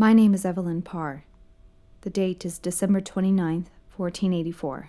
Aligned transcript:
My 0.00 0.14
name 0.14 0.32
is 0.32 0.46
Evelyn 0.46 0.80
Parr. 0.80 1.24
The 2.00 2.08
date 2.08 2.46
is 2.46 2.58
December 2.58 3.02
29th, 3.02 3.66
1484. 3.94 4.88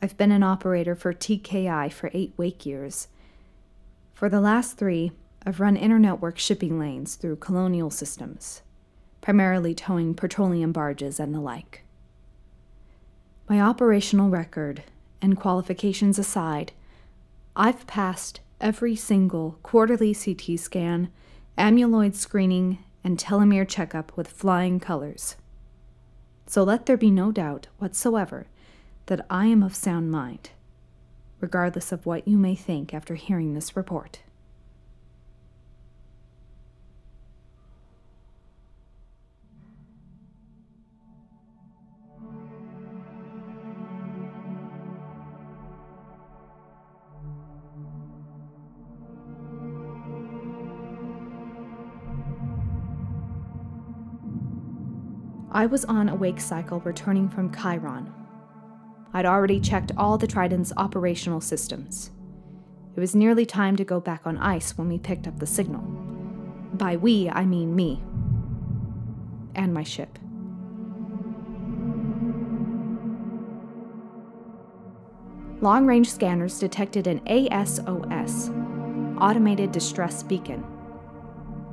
I've 0.00 0.16
been 0.16 0.30
an 0.30 0.44
operator 0.44 0.94
for 0.94 1.12
TKI 1.12 1.90
for 1.90 2.08
eight 2.14 2.32
wake 2.36 2.64
years. 2.64 3.08
For 4.12 4.28
the 4.28 4.40
last 4.40 4.78
three, 4.78 5.10
I've 5.44 5.58
run 5.58 5.76
internetwork 5.76 6.38
shipping 6.38 6.78
lanes 6.78 7.16
through 7.16 7.34
colonial 7.38 7.90
systems, 7.90 8.62
primarily 9.20 9.74
towing 9.74 10.14
petroleum 10.14 10.70
barges 10.70 11.18
and 11.18 11.34
the 11.34 11.40
like. 11.40 11.82
My 13.48 13.60
operational 13.60 14.30
record 14.30 14.84
and 15.20 15.36
qualifications 15.36 16.16
aside, 16.16 16.70
I've 17.56 17.88
passed 17.88 18.38
every 18.60 18.94
single 18.94 19.58
quarterly 19.64 20.14
CT 20.14 20.60
scan, 20.60 21.10
amyloid 21.58 22.14
screening, 22.14 22.78
and 23.04 23.18
telomere 23.18 23.68
checkup 23.68 24.16
with 24.16 24.26
flying 24.26 24.80
colors. 24.80 25.36
So 26.46 26.64
let 26.64 26.86
there 26.86 26.96
be 26.96 27.10
no 27.10 27.30
doubt 27.30 27.68
whatsoever 27.78 28.46
that 29.06 29.24
I 29.30 29.46
am 29.46 29.62
of 29.62 29.74
sound 29.76 30.10
mind, 30.10 30.50
regardless 31.40 31.92
of 31.92 32.06
what 32.06 32.26
you 32.26 32.36
may 32.36 32.56
think 32.56 32.92
after 32.92 33.14
hearing 33.14 33.54
this 33.54 33.76
report. 33.76 34.23
I 55.54 55.66
was 55.66 55.84
on 55.84 56.08
a 56.08 56.16
wake 56.16 56.40
cycle 56.40 56.80
returning 56.80 57.28
from 57.28 57.54
Chiron. 57.54 58.12
I'd 59.12 59.24
already 59.24 59.60
checked 59.60 59.92
all 59.96 60.18
the 60.18 60.26
Trident's 60.26 60.72
operational 60.76 61.40
systems. 61.40 62.10
It 62.96 63.00
was 63.00 63.14
nearly 63.14 63.46
time 63.46 63.76
to 63.76 63.84
go 63.84 64.00
back 64.00 64.26
on 64.26 64.36
ice 64.38 64.76
when 64.76 64.88
we 64.88 64.98
picked 64.98 65.28
up 65.28 65.38
the 65.38 65.46
signal. 65.46 65.82
By 66.72 66.96
we, 66.96 67.30
I 67.30 67.44
mean 67.44 67.76
me. 67.76 68.02
And 69.54 69.72
my 69.72 69.84
ship. 69.84 70.18
Long 75.60 75.86
range 75.86 76.10
scanners 76.10 76.58
detected 76.58 77.06
an 77.06 77.20
ASOS, 77.20 78.50
Automated 79.20 79.70
Distress 79.70 80.24
Beacon, 80.24 80.64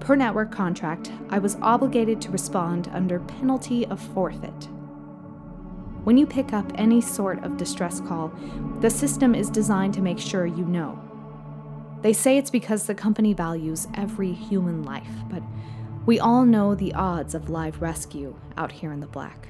Per 0.02 0.16
network 0.16 0.52
contract, 0.52 1.12
I 1.30 1.38
was 1.38 1.58
obligated 1.62 2.20
to 2.22 2.32
respond 2.32 2.90
under 2.92 3.20
penalty 3.20 3.86
of 3.86 4.02
forfeit. 4.02 4.68
When 6.04 6.18
you 6.18 6.26
pick 6.26 6.54
up 6.54 6.72
any 6.74 7.02
sort 7.02 7.44
of 7.44 7.56
distress 7.56 8.00
call, 8.00 8.34
the 8.80 8.90
system 8.90 9.36
is 9.36 9.52
designed 9.52 9.94
to 9.94 10.02
make 10.02 10.18
sure 10.18 10.48
you 10.48 10.66
know. 10.66 11.00
They 12.02 12.14
say 12.14 12.40
it's 12.40 12.50
because 12.50 12.88
the 12.88 12.96
company 12.96 13.34
values 13.34 13.88
every 13.94 14.34
human 14.34 14.82
life, 14.82 15.14
but 15.30 15.44
we 16.08 16.20
all 16.20 16.46
know 16.46 16.74
the 16.74 16.96
odds 16.96 17.36
of 17.36 17.52
live 17.52 17.80
rescue 17.80 18.36
out 18.58 18.72
here 18.72 18.92
in 18.92 19.02
the 19.02 19.08
black. 19.08 19.50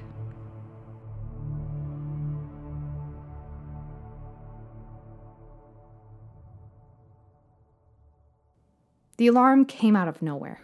The 9.22 9.28
alarm 9.28 9.66
came 9.66 9.96
out 9.96 10.08
of 10.08 10.24
nowhere. 10.24 10.62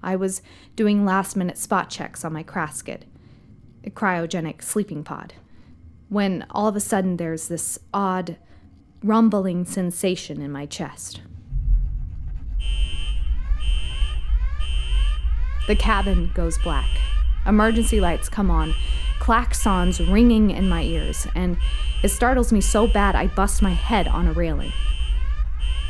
I 0.00 0.14
was 0.14 0.40
doing 0.76 1.04
last 1.04 1.34
minute 1.34 1.58
spot 1.58 1.90
checks 1.90 2.24
on 2.24 2.32
my 2.32 2.44
Kraskid, 2.44 3.00
a 3.82 3.90
cryogenic 3.90 4.62
sleeping 4.62 5.02
pod, 5.02 5.34
when 6.08 6.46
all 6.50 6.68
of 6.68 6.76
a 6.76 6.80
sudden 6.80 7.16
there's 7.16 7.48
this 7.48 7.76
odd, 7.92 8.36
rumbling 9.02 9.64
sensation 9.64 10.40
in 10.40 10.52
my 10.52 10.64
chest. 10.64 11.22
The 15.66 15.74
cabin 15.74 16.30
goes 16.36 16.56
black. 16.58 16.88
Emergency 17.44 18.00
lights 18.00 18.28
come 18.28 18.48
on, 18.48 18.76
claxons 19.28 20.00
ringing 20.10 20.50
in 20.50 20.70
my 20.70 20.82
ears, 20.82 21.26
and 21.34 21.58
it 22.02 22.08
startles 22.08 22.50
me 22.50 22.62
so 22.62 22.86
bad 22.86 23.14
I 23.14 23.26
bust 23.26 23.60
my 23.60 23.74
head 23.74 24.08
on 24.08 24.26
a 24.26 24.32
railing. 24.32 24.72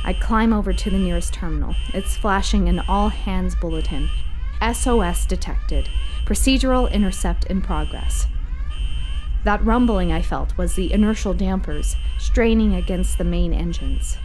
I 0.03 0.13
climb 0.13 0.53
over 0.53 0.73
to 0.73 0.91
the 0.91 0.99
nearest 0.99 1.35
terminal. 1.35 1.77
It's 1.95 2.17
flashing 2.17 2.69
an 2.69 2.81
all 2.89 3.11
hands 3.11 3.55
bulletin 3.55 4.11
SOS 4.61 5.25
detected, 5.25 5.89
procedural 6.25 6.91
intercept 6.91 7.45
in 7.45 7.63
progress. 7.63 8.27
That 9.45 9.65
rumbling 9.65 10.11
I 10.11 10.21
felt 10.21 10.59
was 10.59 10.75
the 10.75 10.93
inertial 10.93 11.33
dampers 11.33 11.95
straining 12.19 12.75
against 12.75 13.19
the 13.19 13.25
main 13.25 13.55
engines. 13.55 14.19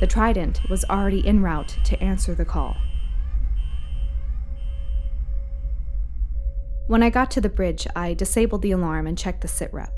The 0.00 0.06
Trident 0.06 0.62
was 0.70 0.86
already 0.86 1.26
en 1.28 1.42
route 1.42 1.76
to 1.84 2.02
answer 2.02 2.34
the 2.34 2.46
call. 2.46 2.78
When 6.86 7.02
I 7.02 7.08
got 7.08 7.30
to 7.32 7.40
the 7.40 7.48
bridge, 7.48 7.86
I 7.96 8.12
disabled 8.12 8.60
the 8.60 8.72
alarm 8.72 9.06
and 9.06 9.16
checked 9.16 9.40
the 9.40 9.48
sitrep. 9.48 9.96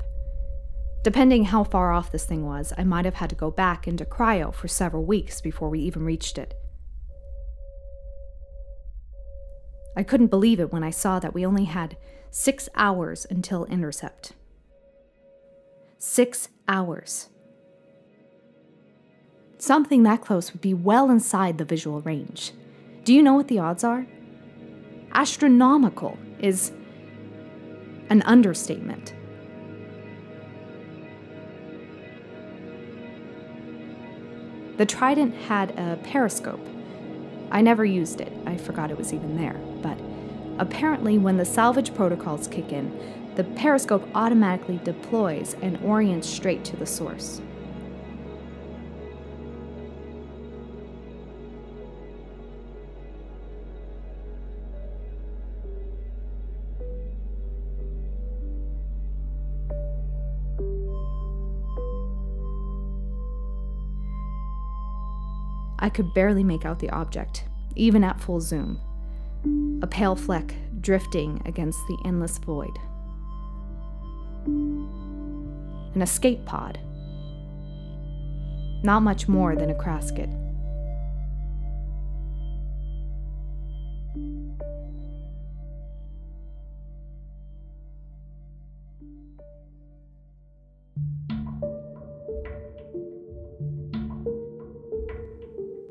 Depending 1.03 1.45
how 1.45 1.65
far 1.65 1.91
off 1.91 2.11
this 2.11 2.25
thing 2.25 2.45
was, 2.45 2.71
I 2.77 2.85
might 2.85 3.03
have 3.03 3.15
had 3.15 3.29
to 3.29 3.35
go 3.35 3.51
back 3.51 3.87
into 3.87 4.05
cryo 4.05 4.53
for 4.53 4.69
several 4.69 5.03
weeks 5.03 5.41
before 5.41 5.69
we 5.69 5.79
even 5.81 6.05
reached 6.05 6.37
it. 6.37 6.53
I 9.97 10.03
couldn't 10.03 10.27
believe 10.27 10.59
it 10.61 10.71
when 10.71 10.83
I 10.83 10.91
saw 10.91 11.19
that 11.19 11.33
we 11.33 11.45
only 11.45 11.65
had 11.65 11.97
six 12.31 12.69
hours 12.75 13.27
until 13.29 13.65
intercept. 13.65 14.33
Six 15.97 16.47
hours. 16.69 17.27
Something 19.57 20.03
that 20.03 20.21
close 20.21 20.53
would 20.53 20.61
be 20.61 20.73
well 20.73 21.09
inside 21.09 21.57
the 21.57 21.65
visual 21.65 21.99
range. 22.01 22.53
Do 23.03 23.13
you 23.13 23.23
know 23.23 23.33
what 23.33 23.47
the 23.49 23.59
odds 23.59 23.83
are? 23.83 24.05
Astronomical 25.13 26.17
is 26.39 26.71
an 28.09 28.21
understatement. 28.23 29.13
The 34.77 34.85
Trident 34.85 35.33
had 35.33 35.71
a 35.71 35.97
periscope. 36.03 36.65
I 37.49 37.61
never 37.61 37.83
used 37.83 38.21
it, 38.21 38.31
I 38.45 38.57
forgot 38.57 38.91
it 38.91 38.97
was 38.97 39.13
even 39.13 39.35
there, 39.37 39.59
but 39.81 39.97
apparently, 40.59 41.17
when 41.17 41.37
the 41.37 41.45
salvage 41.45 41.95
protocols 41.95 42.47
kick 42.47 42.71
in, 42.71 43.33
the 43.35 43.43
periscope 43.43 44.07
automatically 44.13 44.79
deploys 44.83 45.55
and 45.61 45.77
orients 45.83 46.29
straight 46.29 46.63
to 46.65 46.75
the 46.75 46.85
source. 46.85 47.41
I 65.87 65.89
could 65.89 66.13
barely 66.13 66.43
make 66.43 66.65
out 66.65 66.79
the 66.79 66.89
object, 66.89 67.45
even 67.77 68.03
at 68.03 68.19
full 68.19 68.41
zoom. 68.41 68.77
A 69.81 69.87
pale 69.87 70.17
fleck 70.17 70.53
drifting 70.81 71.41
against 71.45 71.79
the 71.87 71.97
endless 72.03 72.37
void. 72.39 72.77
An 74.45 76.01
escape 76.01 76.43
pod. 76.43 76.77
Not 78.83 79.01
much 79.01 79.29
more 79.29 79.55
than 79.55 79.69
a 79.69 79.75
Kraskid. 79.75 80.29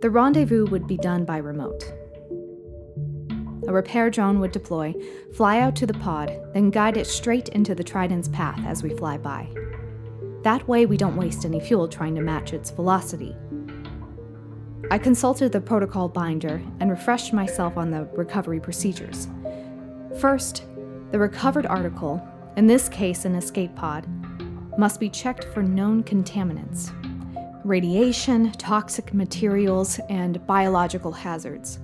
The 0.06 0.11
rendezvous 0.11 0.67
would 0.67 0.87
be 0.87 0.97
done 0.97 1.25
by 1.25 1.38
remote. 1.38 1.93
A 3.67 3.73
repair 3.73 4.08
drone 4.08 4.38
would 4.38 4.53
deploy, 4.53 4.94
fly 5.35 5.58
out 5.58 5.75
to 5.75 5.85
the 5.85 5.94
pod, 5.94 6.32
then 6.55 6.70
guide 6.70 6.97
it 6.97 7.08
straight 7.08 7.49
into 7.49 7.75
the 7.75 7.82
Trident's 7.82 8.29
path 8.29 8.61
as 8.64 8.85
we 8.85 8.91
fly 8.91 9.19
by. 9.19 9.49
That 10.44 10.69
way, 10.69 10.87
we 10.87 10.97
don't 10.97 11.17
waste 11.17 11.44
any 11.44 11.58
fuel 11.58 11.88
trying 11.88 12.14
to 12.14 12.20
match 12.20 12.53
its 12.53 12.70
velocity. 12.70 13.35
I 14.93 14.99
consulted 14.99 15.50
the 15.50 15.61
protocol 15.61 16.08
binder 16.08 16.62
and 16.79 16.88
refreshed 16.88 17.32
myself 17.32 17.76
on 17.76 17.91
the 17.91 18.05
recovery 18.12 18.61
procedures. 18.61 19.26
First, 20.20 20.67
the 21.11 21.19
recovered 21.19 21.67
article, 21.67 22.25
in 22.56 22.69
this 22.69 22.88
case 22.88 23.25
an 23.25 23.35
escape 23.35 23.75
pod, 23.75 24.06
must 24.79 25.00
be 25.00 25.11
checked 25.11 25.47
for 25.47 25.64
known 25.64 26.05
contaminants 26.05 26.93
radiation, 27.67 28.53
toxic 28.53 29.13
materials, 29.13 29.99
and 30.09 30.45
biological 30.47 31.11
hazards. 31.11 31.81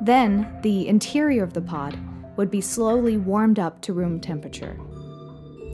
Then, 0.00 0.58
the 0.62 0.86
interior 0.86 1.42
of 1.42 1.52
the 1.52 1.60
pod 1.60 1.98
would 2.36 2.50
be 2.50 2.60
slowly 2.60 3.16
warmed 3.16 3.58
up 3.58 3.80
to 3.82 3.92
room 3.92 4.20
temperature. 4.20 4.78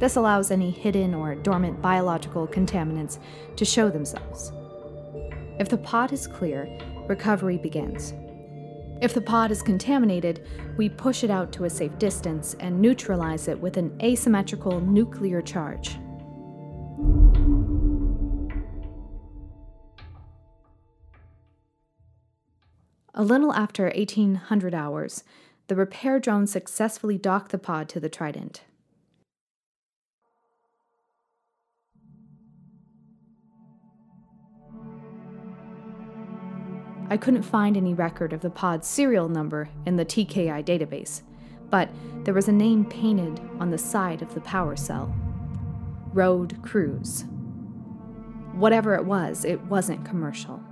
This 0.00 0.16
allows 0.16 0.50
any 0.50 0.70
hidden 0.70 1.14
or 1.14 1.34
dormant 1.34 1.82
biological 1.82 2.46
contaminants 2.46 3.18
to 3.56 3.64
show 3.64 3.90
themselves. 3.90 4.52
If 5.58 5.68
the 5.68 5.78
pod 5.78 6.12
is 6.12 6.26
clear, 6.26 6.68
recovery 7.08 7.58
begins. 7.58 8.14
If 9.02 9.12
the 9.12 9.20
pod 9.20 9.50
is 9.50 9.62
contaminated, 9.62 10.46
we 10.76 10.88
push 10.88 11.24
it 11.24 11.30
out 11.30 11.52
to 11.52 11.64
a 11.64 11.70
safe 11.70 11.96
distance 11.98 12.56
and 12.58 12.80
neutralize 12.80 13.48
it 13.48 13.58
with 13.58 13.76
an 13.76 13.96
asymmetrical 14.02 14.80
nuclear 14.80 15.42
charge. 15.42 15.97
A 23.20 23.24
little 23.24 23.52
after 23.52 23.86
1800 23.86 24.76
hours, 24.76 25.24
the 25.66 25.74
repair 25.74 26.20
drone 26.20 26.46
successfully 26.46 27.18
docked 27.18 27.50
the 27.50 27.58
pod 27.58 27.88
to 27.88 27.98
the 27.98 28.08
Trident. 28.08 28.62
I 37.10 37.16
couldn't 37.16 37.42
find 37.42 37.76
any 37.76 37.92
record 37.92 38.32
of 38.32 38.40
the 38.40 38.50
pod's 38.50 38.86
serial 38.86 39.28
number 39.28 39.68
in 39.84 39.96
the 39.96 40.04
TKI 40.04 40.64
database, 40.64 41.22
but 41.70 41.90
there 42.22 42.34
was 42.34 42.46
a 42.46 42.52
name 42.52 42.84
painted 42.84 43.40
on 43.58 43.70
the 43.70 43.78
side 43.78 44.22
of 44.22 44.32
the 44.34 44.42
power 44.42 44.76
cell 44.76 45.12
Road 46.12 46.62
Cruise. 46.62 47.24
Whatever 48.52 48.94
it 48.94 49.04
was, 49.04 49.44
it 49.44 49.60
wasn't 49.62 50.04
commercial. 50.04 50.62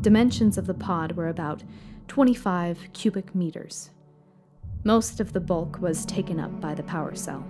Dimensions 0.00 0.58
of 0.58 0.66
the 0.66 0.74
pod 0.74 1.12
were 1.12 1.28
about 1.28 1.62
25 2.08 2.88
cubic 2.92 3.34
meters. 3.34 3.90
Most 4.84 5.18
of 5.18 5.32
the 5.32 5.40
bulk 5.40 5.80
was 5.80 6.04
taken 6.04 6.38
up 6.38 6.60
by 6.60 6.74
the 6.74 6.82
power 6.82 7.14
cell. 7.14 7.44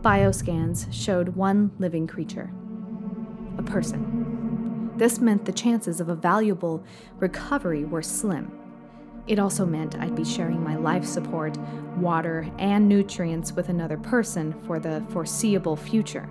Bioscans 0.00 0.92
showed 0.92 1.30
one 1.30 1.70
living 1.78 2.06
creature 2.06 2.50
a 3.58 3.62
person. 3.62 4.92
This 4.96 5.20
meant 5.20 5.44
the 5.44 5.52
chances 5.52 6.00
of 6.00 6.08
a 6.08 6.14
valuable 6.14 6.82
recovery 7.18 7.84
were 7.84 8.02
slim. 8.02 8.52
It 9.26 9.38
also 9.38 9.66
meant 9.66 9.98
I'd 9.98 10.14
be 10.14 10.24
sharing 10.24 10.62
my 10.62 10.76
life 10.76 11.04
support, 11.04 11.56
water, 11.96 12.48
and 12.58 12.88
nutrients 12.88 13.52
with 13.52 13.68
another 13.68 13.98
person 13.98 14.54
for 14.66 14.80
the 14.80 15.04
foreseeable 15.10 15.76
future. 15.76 16.28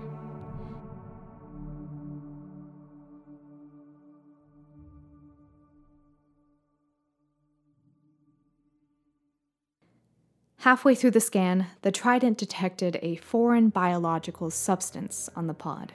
Halfway 10.62 10.96
through 10.96 11.12
the 11.12 11.20
scan, 11.20 11.68
the 11.84 11.92
Trident 11.92 12.38
detected 12.38 12.98
a 13.04 13.18
foreign 13.18 13.70
biological 13.70 14.50
substance 14.50 15.30
on 15.36 15.46
the 15.46 15.54
pod. 15.54 15.94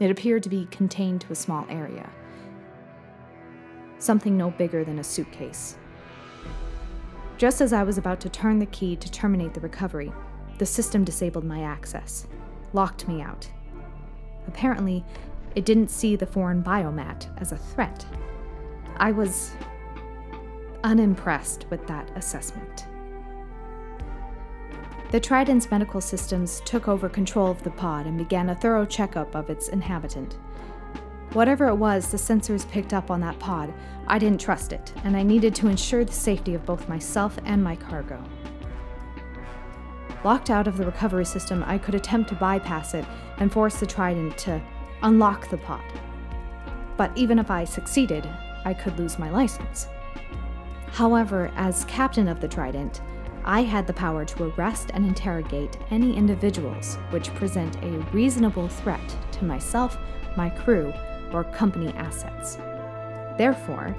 It 0.00 0.10
appeared 0.10 0.42
to 0.44 0.48
be 0.48 0.66
contained 0.70 1.20
to 1.20 1.32
a 1.32 1.36
small 1.36 1.66
area, 1.68 2.08
something 3.98 4.38
no 4.38 4.50
bigger 4.50 4.84
than 4.84 4.98
a 4.98 5.04
suitcase. 5.04 5.76
Just 7.36 7.60
as 7.60 7.74
I 7.74 7.82
was 7.82 7.98
about 7.98 8.20
to 8.20 8.30
turn 8.30 8.58
the 8.58 8.66
key 8.66 8.96
to 8.96 9.10
terminate 9.10 9.52
the 9.52 9.60
recovery, 9.60 10.10
the 10.56 10.66
system 10.66 11.04
disabled 11.04 11.44
my 11.44 11.62
access, 11.62 12.26
locked 12.72 13.06
me 13.06 13.20
out. 13.20 13.50
Apparently, 14.46 15.04
it 15.54 15.66
didn't 15.66 15.90
see 15.90 16.16
the 16.16 16.26
foreign 16.26 16.62
biomat 16.62 17.28
as 17.38 17.52
a 17.52 17.58
threat. 17.58 18.06
I 18.96 19.12
was 19.12 19.52
unimpressed 20.84 21.66
with 21.70 21.86
that 21.86 22.10
assessment. 22.16 22.86
The 25.10 25.18
Trident's 25.20 25.70
medical 25.70 26.00
systems 26.00 26.62
took 26.64 26.86
over 26.86 27.08
control 27.08 27.50
of 27.50 27.62
the 27.64 27.70
pod 27.70 28.06
and 28.06 28.16
began 28.16 28.50
a 28.50 28.54
thorough 28.54 28.86
checkup 28.86 29.34
of 29.34 29.50
its 29.50 29.68
inhabitant. 29.68 30.36
Whatever 31.32 31.66
it 31.68 31.74
was 31.74 32.10
the 32.10 32.16
sensors 32.16 32.68
picked 32.70 32.92
up 32.92 33.10
on 33.10 33.20
that 33.20 33.38
pod, 33.38 33.74
I 34.06 34.18
didn't 34.18 34.40
trust 34.40 34.72
it, 34.72 34.92
and 35.04 35.16
I 35.16 35.22
needed 35.22 35.54
to 35.56 35.68
ensure 35.68 36.04
the 36.04 36.12
safety 36.12 36.54
of 36.54 36.64
both 36.64 36.88
myself 36.88 37.38
and 37.44 37.62
my 37.62 37.76
cargo. 37.76 38.22
Locked 40.24 40.50
out 40.50 40.68
of 40.68 40.76
the 40.76 40.86
recovery 40.86 41.24
system, 41.24 41.64
I 41.66 41.78
could 41.78 41.94
attempt 41.94 42.28
to 42.28 42.34
bypass 42.34 42.94
it 42.94 43.04
and 43.38 43.52
force 43.52 43.80
the 43.80 43.86
Trident 43.86 44.36
to 44.38 44.60
unlock 45.02 45.48
the 45.48 45.56
pod. 45.56 45.84
But 46.96 47.10
even 47.16 47.38
if 47.38 47.50
I 47.50 47.64
succeeded, 47.64 48.28
I 48.64 48.74
could 48.74 48.98
lose 48.98 49.18
my 49.18 49.30
license. 49.30 49.88
However, 50.92 51.50
as 51.56 51.84
captain 51.84 52.28
of 52.28 52.40
the 52.40 52.48
Trident, 52.48 53.00
I 53.44 53.62
had 53.62 53.86
the 53.86 53.92
power 53.92 54.24
to 54.24 54.52
arrest 54.52 54.90
and 54.92 55.06
interrogate 55.06 55.78
any 55.90 56.16
individuals 56.16 56.96
which 57.10 57.32
present 57.34 57.76
a 57.82 57.98
reasonable 58.12 58.68
threat 58.68 59.16
to 59.32 59.44
myself, 59.44 59.96
my 60.36 60.50
crew, 60.50 60.92
or 61.32 61.44
company 61.44 61.88
assets. 61.96 62.56
Therefore, 63.38 63.96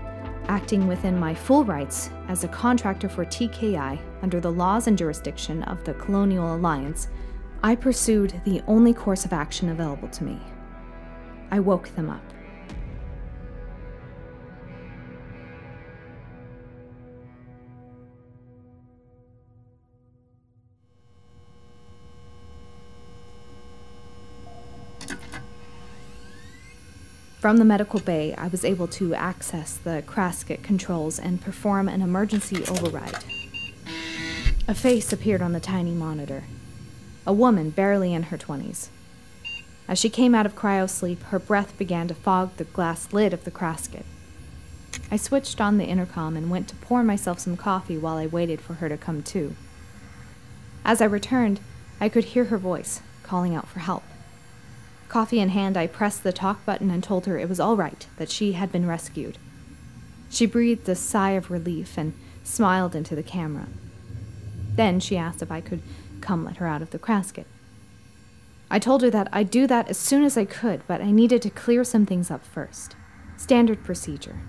acting 0.47 0.87
within 0.87 1.17
my 1.17 1.33
full 1.33 1.63
rights 1.63 2.11
as 2.27 2.43
a 2.43 2.49
contractor 2.49 3.09
for 3.09 3.25
TKI 3.25 3.99
under 4.21 4.39
the 4.39 4.51
laws 4.51 4.87
and 4.87 4.97
jurisdiction 4.97 5.63
of 5.63 5.83
the 5.83 5.93
Colonial 5.95 6.55
Alliance, 6.55 7.07
I 7.63 7.75
pursued 7.75 8.39
the 8.43 8.61
only 8.67 8.93
course 8.93 9.25
of 9.25 9.33
action 9.33 9.69
available 9.69 10.09
to 10.09 10.23
me. 10.23 10.39
I 11.51 11.59
woke 11.59 11.89
them 11.95 12.09
up. 12.09 12.23
From 27.41 27.57
the 27.57 27.65
medical 27.65 27.99
bay, 27.99 28.35
I 28.35 28.49
was 28.49 28.63
able 28.63 28.87
to 28.89 29.15
access 29.15 29.75
the 29.75 30.03
Krasket 30.05 30.61
controls 30.61 31.17
and 31.17 31.41
perform 31.41 31.89
an 31.89 32.03
emergency 32.03 32.63
override. 32.67 33.23
A 34.67 34.75
face 34.75 35.11
appeared 35.11 35.41
on 35.41 35.51
the 35.51 35.59
tiny 35.59 35.95
monitor. 35.95 36.43
A 37.25 37.33
woman 37.33 37.71
barely 37.71 38.13
in 38.13 38.21
her 38.29 38.37
20s. 38.37 38.89
As 39.87 39.97
she 39.97 40.07
came 40.07 40.35
out 40.35 40.45
of 40.45 40.55
cryosleep, 40.55 41.23
her 41.23 41.39
breath 41.39 41.75
began 41.79 42.07
to 42.09 42.13
fog 42.13 42.55
the 42.57 42.63
glass 42.63 43.11
lid 43.11 43.33
of 43.33 43.43
the 43.43 43.49
Krasket. 43.49 44.05
I 45.09 45.17
switched 45.17 45.59
on 45.59 45.79
the 45.79 45.85
intercom 45.85 46.37
and 46.37 46.51
went 46.51 46.67
to 46.67 46.75
pour 46.75 47.03
myself 47.03 47.39
some 47.39 47.57
coffee 47.57 47.97
while 47.97 48.17
I 48.17 48.27
waited 48.27 48.61
for 48.61 48.75
her 48.75 48.87
to 48.87 48.97
come 48.97 49.23
to. 49.23 49.55
As 50.85 51.01
I 51.01 51.05
returned, 51.05 51.59
I 51.99 52.07
could 52.07 52.25
hear 52.25 52.45
her 52.45 52.59
voice 52.59 53.01
calling 53.23 53.55
out 53.55 53.67
for 53.67 53.79
help. 53.79 54.03
Coffee 55.11 55.41
in 55.41 55.49
hand, 55.49 55.75
I 55.75 55.87
pressed 55.87 56.23
the 56.23 56.31
talk 56.31 56.63
button 56.65 56.89
and 56.89 57.03
told 57.03 57.25
her 57.25 57.37
it 57.37 57.49
was 57.49 57.59
all 57.59 57.75
right, 57.75 58.07
that 58.15 58.29
she 58.29 58.53
had 58.53 58.71
been 58.71 58.87
rescued. 58.87 59.37
She 60.29 60.45
breathed 60.45 60.87
a 60.87 60.95
sigh 60.95 61.31
of 61.31 61.51
relief 61.51 61.97
and 61.97 62.13
smiled 62.45 62.95
into 62.95 63.13
the 63.13 63.21
camera. 63.21 63.67
Then 64.75 65.01
she 65.01 65.17
asked 65.17 65.41
if 65.41 65.51
I 65.51 65.59
could 65.59 65.81
come 66.21 66.45
let 66.45 66.55
her 66.57 66.65
out 66.65 66.81
of 66.81 66.91
the 66.91 66.97
Krasket. 66.97 67.43
I 68.69 68.79
told 68.79 69.01
her 69.01 69.09
that 69.09 69.27
I'd 69.33 69.51
do 69.51 69.67
that 69.67 69.89
as 69.89 69.97
soon 69.97 70.23
as 70.23 70.37
I 70.37 70.45
could, 70.45 70.81
but 70.87 71.01
I 71.01 71.11
needed 71.11 71.41
to 71.41 71.49
clear 71.49 71.83
some 71.83 72.05
things 72.05 72.31
up 72.31 72.45
first. 72.45 72.95
Standard 73.35 73.83
procedure. 73.83 74.39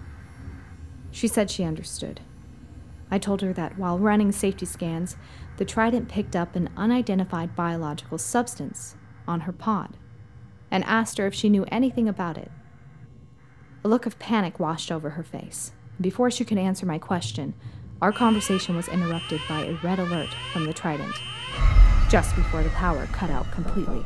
She 1.10 1.26
said 1.26 1.50
she 1.50 1.64
understood. 1.64 2.20
I 3.10 3.18
told 3.18 3.40
her 3.40 3.52
that 3.52 3.76
while 3.76 3.98
running 3.98 4.30
safety 4.30 4.66
scans, 4.66 5.16
the 5.56 5.64
Trident 5.64 6.08
picked 6.08 6.36
up 6.36 6.54
an 6.54 6.70
unidentified 6.76 7.56
biological 7.56 8.16
substance 8.16 8.94
on 9.26 9.40
her 9.40 9.52
pod 9.52 9.96
and 10.72 10.82
asked 10.84 11.18
her 11.18 11.26
if 11.26 11.34
she 11.34 11.50
knew 11.50 11.66
anything 11.70 12.08
about 12.08 12.38
it. 12.38 12.50
A 13.84 13.88
look 13.88 14.06
of 14.06 14.18
panic 14.18 14.58
washed 14.58 14.90
over 14.90 15.10
her 15.10 15.22
face. 15.22 15.72
Before 16.00 16.30
she 16.30 16.46
could 16.46 16.58
answer 16.58 16.86
my 16.86 16.98
question, 16.98 17.54
our 18.00 18.10
conversation 18.10 18.74
was 18.74 18.88
interrupted 18.88 19.40
by 19.48 19.60
a 19.60 19.74
red 19.84 19.98
alert 19.98 20.30
from 20.52 20.64
the 20.64 20.72
Trident, 20.72 21.14
just 22.08 22.34
before 22.34 22.62
the 22.62 22.70
power 22.70 23.06
cut 23.12 23.30
out 23.30 23.48
completely. 23.52 24.04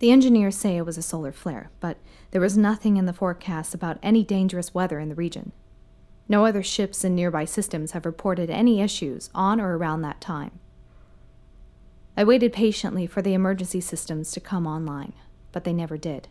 The 0.00 0.10
engineers 0.10 0.56
say 0.56 0.76
it 0.76 0.86
was 0.86 0.98
a 0.98 1.02
solar 1.02 1.32
flare, 1.32 1.70
but 1.80 1.98
there 2.30 2.40
was 2.40 2.58
nothing 2.58 2.96
in 2.96 3.06
the 3.06 3.12
forecast 3.12 3.74
about 3.74 3.98
any 4.02 4.22
dangerous 4.22 4.74
weather 4.74 4.98
in 4.98 5.08
the 5.08 5.14
region. 5.14 5.52
No 6.28 6.44
other 6.46 6.62
ships 6.62 7.04
in 7.04 7.14
nearby 7.14 7.44
systems 7.44 7.92
have 7.92 8.06
reported 8.06 8.50
any 8.50 8.80
issues 8.80 9.30
on 9.34 9.60
or 9.60 9.76
around 9.76 10.02
that 10.02 10.20
time. 10.20 10.58
I 12.16 12.24
waited 12.24 12.52
patiently 12.52 13.06
for 13.06 13.22
the 13.22 13.34
emergency 13.34 13.80
systems 13.80 14.30
to 14.32 14.40
come 14.40 14.66
online, 14.66 15.12
but 15.52 15.64
they 15.64 15.72
never 15.72 15.96
did. 15.96 16.28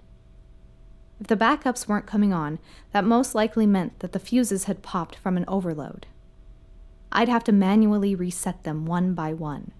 If 1.19 1.27
the 1.27 1.37
backups 1.37 1.87
weren't 1.87 2.07
coming 2.07 2.33
on, 2.33 2.59
that 2.91 3.05
most 3.05 3.35
likely 3.35 3.65
meant 3.65 3.99
that 3.99 4.11
the 4.13 4.19
fuses 4.19 4.65
had 4.65 4.81
popped 4.81 5.15
from 5.15 5.37
an 5.37 5.45
overload. 5.47 6.07
I'd 7.11 7.29
have 7.29 7.43
to 7.45 7.51
manually 7.51 8.15
reset 8.15 8.63
them 8.63 8.85
one 8.85 9.13
by 9.13 9.33
one. 9.33 9.71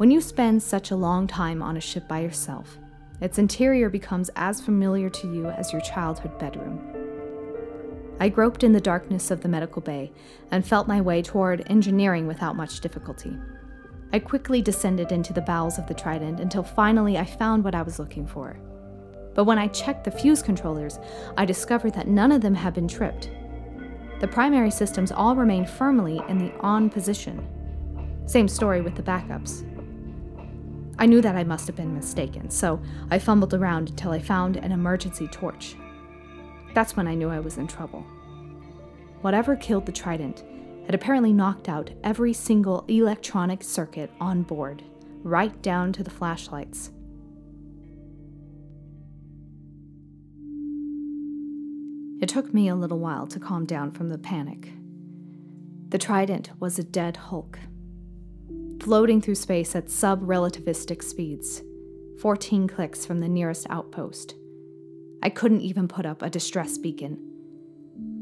When 0.00 0.10
you 0.10 0.22
spend 0.22 0.62
such 0.62 0.90
a 0.90 0.96
long 0.96 1.26
time 1.26 1.60
on 1.60 1.76
a 1.76 1.80
ship 1.82 2.08
by 2.08 2.20
yourself, 2.20 2.78
its 3.20 3.36
interior 3.36 3.90
becomes 3.90 4.30
as 4.34 4.58
familiar 4.58 5.10
to 5.10 5.30
you 5.30 5.48
as 5.48 5.72
your 5.72 5.82
childhood 5.82 6.38
bedroom. 6.38 6.80
I 8.18 8.30
groped 8.30 8.64
in 8.64 8.72
the 8.72 8.80
darkness 8.80 9.30
of 9.30 9.42
the 9.42 9.48
medical 9.50 9.82
bay 9.82 10.10
and 10.52 10.66
felt 10.66 10.88
my 10.88 11.02
way 11.02 11.20
toward 11.20 11.66
engineering 11.70 12.26
without 12.26 12.56
much 12.56 12.80
difficulty. 12.80 13.36
I 14.10 14.20
quickly 14.20 14.62
descended 14.62 15.12
into 15.12 15.34
the 15.34 15.42
bowels 15.42 15.78
of 15.78 15.86
the 15.86 15.92
Trident 15.92 16.40
until 16.40 16.62
finally 16.62 17.18
I 17.18 17.26
found 17.26 17.62
what 17.62 17.74
I 17.74 17.82
was 17.82 17.98
looking 17.98 18.26
for. 18.26 18.58
But 19.34 19.44
when 19.44 19.58
I 19.58 19.68
checked 19.68 20.04
the 20.04 20.10
fuse 20.10 20.40
controllers, 20.40 20.98
I 21.36 21.44
discovered 21.44 21.92
that 21.92 22.08
none 22.08 22.32
of 22.32 22.40
them 22.40 22.54
had 22.54 22.72
been 22.72 22.88
tripped. 22.88 23.28
The 24.20 24.28
primary 24.28 24.70
systems 24.70 25.12
all 25.12 25.36
remained 25.36 25.68
firmly 25.68 26.22
in 26.26 26.38
the 26.38 26.54
on 26.60 26.88
position. 26.88 27.46
Same 28.24 28.48
story 28.48 28.80
with 28.80 28.94
the 28.94 29.02
backups. 29.02 29.66
I 30.98 31.06
knew 31.06 31.20
that 31.22 31.36
I 31.36 31.44
must 31.44 31.66
have 31.66 31.76
been 31.76 31.94
mistaken, 31.94 32.50
so 32.50 32.80
I 33.10 33.18
fumbled 33.18 33.54
around 33.54 33.90
until 33.90 34.12
I 34.12 34.18
found 34.18 34.56
an 34.56 34.72
emergency 34.72 35.28
torch. 35.28 35.76
That's 36.74 36.96
when 36.96 37.08
I 37.08 37.14
knew 37.14 37.30
I 37.30 37.40
was 37.40 37.56
in 37.56 37.66
trouble. 37.66 38.04
Whatever 39.22 39.56
killed 39.56 39.86
the 39.86 39.92
Trident 39.92 40.44
had 40.86 40.94
apparently 40.94 41.32
knocked 41.32 41.68
out 41.68 41.90
every 42.02 42.32
single 42.32 42.84
electronic 42.88 43.62
circuit 43.62 44.10
on 44.20 44.42
board, 44.42 44.82
right 45.22 45.60
down 45.62 45.92
to 45.92 46.02
the 46.02 46.10
flashlights. 46.10 46.90
It 52.20 52.28
took 52.28 52.52
me 52.52 52.68
a 52.68 52.74
little 52.74 52.98
while 52.98 53.26
to 53.28 53.40
calm 53.40 53.64
down 53.64 53.92
from 53.92 54.10
the 54.10 54.18
panic. 54.18 54.72
The 55.88 55.98
Trident 55.98 56.50
was 56.60 56.78
a 56.78 56.84
dead 56.84 57.16
hulk, 57.16 57.58
floating 58.82 59.20
through 59.20 59.34
space 59.34 59.76
at 59.76 59.90
sub 59.90 60.22
relativistic 60.22 61.02
speeds, 61.02 61.62
14 62.20 62.66
clicks 62.66 63.04
from 63.04 63.20
the 63.20 63.28
nearest 63.28 63.66
outpost. 63.68 64.34
I 65.22 65.28
couldn't 65.28 65.60
even 65.60 65.86
put 65.86 66.06
up 66.06 66.22
a 66.22 66.30
distress 66.30 66.78
beacon. 66.78 67.18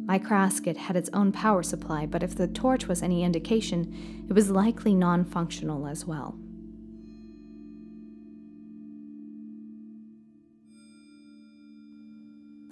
My 0.07 0.19
Krasket 0.19 0.77
had 0.77 0.97
its 0.97 1.11
own 1.13 1.33
power 1.33 1.63
supply, 1.63 2.07
but 2.07 2.23
if 2.23 2.35
the 2.35 2.49
torch 2.49 2.89
was 2.89 3.03
any 3.03 3.23
indication, 3.23 4.25
it 4.29 4.33
was 4.33 4.51
likely 4.51 4.95
non 4.95 5.25
functional 5.25 5.87
as 5.87 6.05
well. 6.07 6.37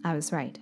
I 0.02 0.14
was 0.14 0.32
right. 0.32 0.58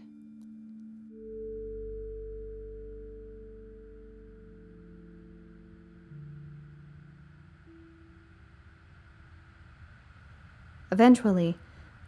Eventually, 10.94 11.58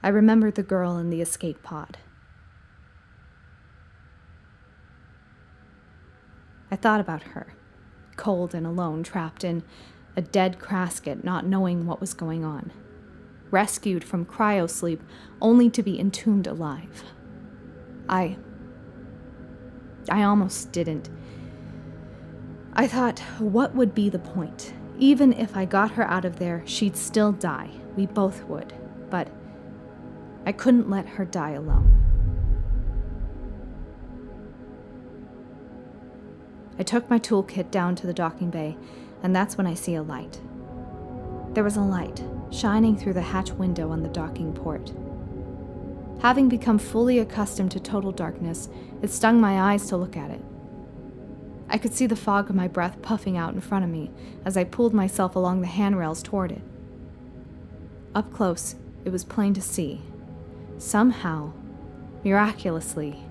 I 0.01 0.11
remembered 0.11 0.55
the 0.55 0.63
girl 0.63 0.97
in 0.97 1.11
the 1.11 1.21
escape 1.21 1.61
pod. 1.61 1.99
I 6.71 6.77
thought 6.77 7.01
about 7.01 7.25
her, 7.35 7.57
cold 8.17 8.55
and 8.55 8.65
alone, 8.65 9.03
trapped 9.03 9.43
in 9.43 9.65
a 10.15 10.23
dead 10.23 10.61
Krasket, 10.61 11.25
not 11.25 11.45
knowing 11.45 11.85
what 11.85 12.01
was 12.01 12.15
going 12.15 12.45
on. 12.45 12.71
Rescued 13.51 14.05
from 14.05 14.25
cryosleep, 14.25 15.01
only 15.41 15.69
to 15.69 15.83
be 15.83 15.99
entombed 15.99 16.47
alive. 16.47 17.03
I. 18.09 18.37
I 20.09 20.23
almost 20.23 20.71
didn't. 20.71 21.11
I 22.75 22.87
thought, 22.87 23.19
what 23.41 23.75
would 23.75 23.97
be 23.97 24.11
the 24.11 24.21
point? 24.21 24.75
Even 24.97 25.33
if 25.33 25.57
I 25.57 25.65
got 25.65 25.91
her 25.91 26.05
out 26.09 26.25
of 26.25 26.39
there, 26.39 26.63
she'd 26.67 26.97
still 26.97 27.33
die. 27.33 27.81
We 27.97 28.07
both 28.07 28.45
would. 28.45 28.73
But 29.11 29.29
I 30.45 30.53
couldn't 30.53 30.91
let 30.91 31.09
her 31.09 31.25
die 31.25 31.53
alone. 31.53 31.93
I 36.79 36.83
took 36.83 37.09
my 37.09 37.19
toolkit 37.19 37.71
down 37.71 37.97
to 37.97 38.07
the 38.07 38.13
docking 38.13 38.51
bay, 38.51 38.77
and 39.23 39.35
that's 39.35 39.57
when 39.57 39.67
I 39.67 39.75
see 39.75 39.95
a 39.95 40.03
light. 40.03 40.41
There 41.55 41.65
was 41.65 41.77
a 41.77 41.81
light 41.81 42.23
shining 42.51 42.97
through 42.97 43.15
the 43.15 43.23
hatch 43.23 43.51
window 43.53 43.91
on 43.91 44.03
the 44.03 44.09
docking 44.11 44.53
port. 44.53 44.93
Having 46.21 46.49
become 46.49 46.79
fully 46.79 47.19
accustomed 47.19 47.71
to 47.73 47.81
total 47.81 48.13
darkness, 48.13 48.69
it 49.03 49.11
stung 49.11 49.41
my 49.41 49.73
eyes 49.73 49.89
to 49.89 49.97
look 49.97 50.17
at 50.17 50.31
it. 50.31 50.43
I 51.69 51.79
could 51.79 51.95
see 51.95 52.07
the 52.07 52.15
fog 52.15 52.49
of 52.51 52.57
my 52.57 52.69
breath 52.69 53.01
puffing 53.03 53.37
out 53.37 53.55
in 53.55 53.61
front 53.61 53.85
of 53.85 53.91
me 53.91 54.11
as 54.45 54.57
I 54.57 54.65
pulled 54.65 54.95
myself 54.95 55.35
along 55.35 55.63
the 55.63 55.67
handrails 55.67 56.23
toward 56.23 56.53
it. 56.53 56.63
Up 58.17 58.33
close, 58.33 58.77
it 59.05 59.11
was 59.11 59.25
plain 59.25 59.53
to 59.53 59.61
see 59.61 60.01
Somehow, 60.79 61.53
miraculously, 62.25 63.23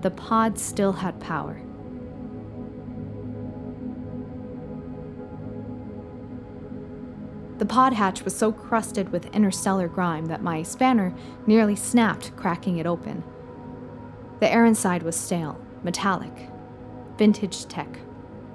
the 0.00 0.10
pod 0.10 0.58
still 0.58 0.90
had 0.90 1.20
power. 1.20 1.60
The 7.58 7.66
pod 7.66 7.92
hatch 7.92 8.24
was 8.24 8.36
so 8.36 8.50
crusted 8.50 9.12
with 9.12 9.32
interstellar 9.32 9.86
grime 9.86 10.26
that 10.26 10.42
my 10.42 10.64
spanner 10.64 11.14
nearly 11.46 11.76
snapped, 11.76 12.34
cracking 12.34 12.78
it 12.78 12.86
open. 12.86 13.22
The 14.40 14.52
air 14.52 14.64
inside 14.64 15.04
was 15.04 15.14
stale, 15.14 15.60
metallic, 15.84 16.48
vintage 17.16 17.66
tech, 17.66 18.00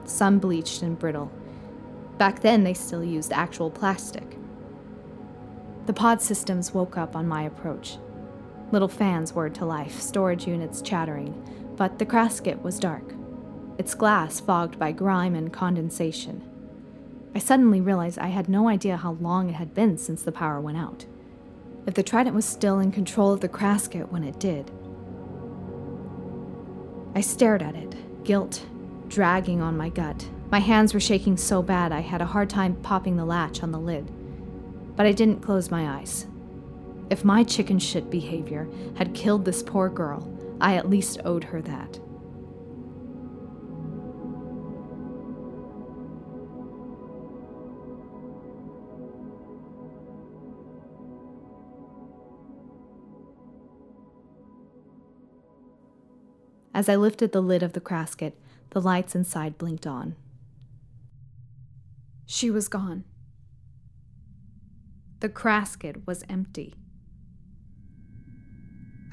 sun 0.04 0.40
bleached 0.40 0.82
and 0.82 1.00
brittle. 1.00 1.32
Back 2.18 2.42
then, 2.42 2.64
they 2.64 2.74
still 2.74 3.04
used 3.04 3.32
actual 3.32 3.70
plastic. 3.70 4.38
The 5.86 5.94
pod 5.94 6.22
systems 6.22 6.74
woke 6.74 6.98
up 6.98 7.16
on 7.16 7.28
my 7.28 7.44
approach. 7.44 7.98
Little 8.72 8.88
fans 8.88 9.34
whirred 9.34 9.56
to 9.56 9.66
life, 9.66 10.02
storage 10.02 10.48
units 10.48 10.82
chattering, 10.82 11.34
but 11.78 12.00
the 12.00 12.06
Krasket 12.06 12.62
was 12.62 12.80
dark, 12.80 13.14
its 13.78 13.94
glass 13.94 14.40
fogged 14.40 14.78
by 14.78 14.92
grime 14.92 15.36
and 15.36 15.54
condensation. 15.54 16.44
I 17.36 17.40
suddenly 17.40 17.80
realized 17.80 18.18
I 18.20 18.28
had 18.28 18.50
no 18.50 18.68
idea 18.68 18.98
how 18.98 19.12
long 19.14 19.50
it 19.50 19.56
had 19.56 19.74
been 19.74 19.98
since 19.98 20.24
the 20.24 20.32
power 20.32 20.60
went 20.60 20.78
out. 20.78 21.06
If 21.86 21.94
the 21.94 22.04
Trident 22.04 22.36
was 22.36 22.46
still 22.46 22.80
in 22.80 22.92
control 22.92 23.32
of 23.32 23.42
the 23.42 23.48
Krasket 23.48 24.10
when 24.10 24.24
it 24.24 24.40
did. 24.40 24.72
I 27.16 27.22
stared 27.22 27.62
at 27.62 27.76
it, 27.76 28.24
guilt 28.26 28.66
dragging 29.08 29.62
on 29.62 29.78
my 29.78 29.90
gut. 29.90 30.28
My 30.50 30.60
hands 30.60 30.94
were 30.94 31.00
shaking 31.00 31.38
so 31.38 31.62
bad 31.62 31.92
I 31.92 32.00
had 32.00 32.22
a 32.22 32.26
hard 32.26 32.50
time 32.50 32.76
popping 32.76 33.18
the 33.18 33.26
latch 33.26 33.62
on 33.62 33.72
the 33.72 33.80
lid 33.80 34.10
but 34.98 35.06
I 35.06 35.12
didn't 35.12 35.44
close 35.44 35.72
my 35.72 36.00
eyes. 36.00 36.26
If 37.10 37.24
my 37.24 37.44
chicken 37.44 37.80
shit 37.80 38.10
behavior 38.10 38.68
had 38.96 39.14
killed 39.14 39.46
this 39.46 39.64
poor 39.64 39.90
girl, 39.90 40.28
I 40.60 40.76
at 40.76 40.90
least 40.90 41.20
owed 41.24 41.46
her 41.46 41.62
that. 41.62 42.00
As 56.74 56.90
I 56.90 56.96
lifted 56.96 57.32
the 57.32 57.42
lid 57.42 57.64
of 57.64 57.74
the 57.74 57.82
Krasket, 57.82 58.34
the 58.72 58.82
lights 58.82 59.16
inside 59.16 59.58
blinked 59.58 59.88
on. 59.88 60.16
She 62.30 62.52
was 62.52 62.68
gone. 62.68 63.06
The 65.22 65.30
Krasket 65.30 66.06
was 66.06 66.26
empty. 66.30 66.76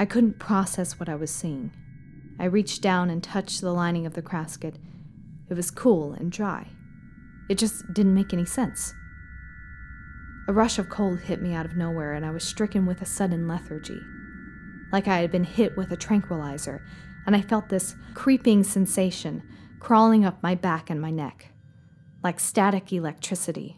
I 0.01 0.05
couldn't 0.05 0.41
process 0.41 0.99
what 0.99 1.09
I 1.09 1.15
was 1.15 1.31
seeing. 1.31 1.71
I 2.41 2.47
reached 2.47 2.83
down 2.83 3.11
and 3.11 3.23
touched 3.23 3.61
the 3.61 3.73
lining 3.73 4.05
of 4.05 4.15
the 4.15 4.21
Krasket. 4.21 4.75
It 5.49 5.55
was 5.55 5.71
cool 5.71 6.13
and 6.13 6.33
dry. 6.33 6.67
It 7.49 7.57
just 7.57 7.95
didn't 7.95 8.15
make 8.15 8.33
any 8.33 8.45
sense. 8.45 8.93
A 10.49 10.53
rush 10.53 10.81
of 10.81 10.89
cold 10.91 11.21
hit 11.21 11.41
me 11.41 11.55
out 11.55 11.67
of 11.67 11.77
nowhere, 11.77 12.15
and 12.15 12.27
I 12.27 12.33
was 12.33 12.43
stricken 12.43 12.85
with 12.85 13.01
a 13.01 13.07
sudden 13.07 13.47
lethargy. 13.47 14.01
Like 14.91 15.07
I 15.07 15.19
had 15.19 15.31
been 15.31 15.45
hit 15.45 15.77
with 15.77 15.93
a 15.93 15.97
tranquilizer, 15.97 16.85
and 17.27 17.37
I 17.37 17.43
felt 17.43 17.69
this 17.69 17.95
creeping 18.15 18.65
sensation 18.65 19.45
crawling 19.79 20.25
up 20.25 20.43
my 20.43 20.57
back 20.57 20.91
and 20.91 21.01
my 21.01 21.11
neck, 21.13 21.53
like 22.25 22.41
static 22.41 22.91
electricity. 22.93 23.77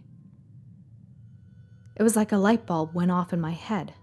It 1.96 2.04
was 2.04 2.14
like 2.14 2.30
a 2.30 2.36
light 2.36 2.64
bulb 2.64 2.94
went 2.94 3.10
off 3.10 3.32
in 3.32 3.40
my 3.40 3.50
head. 3.50 3.94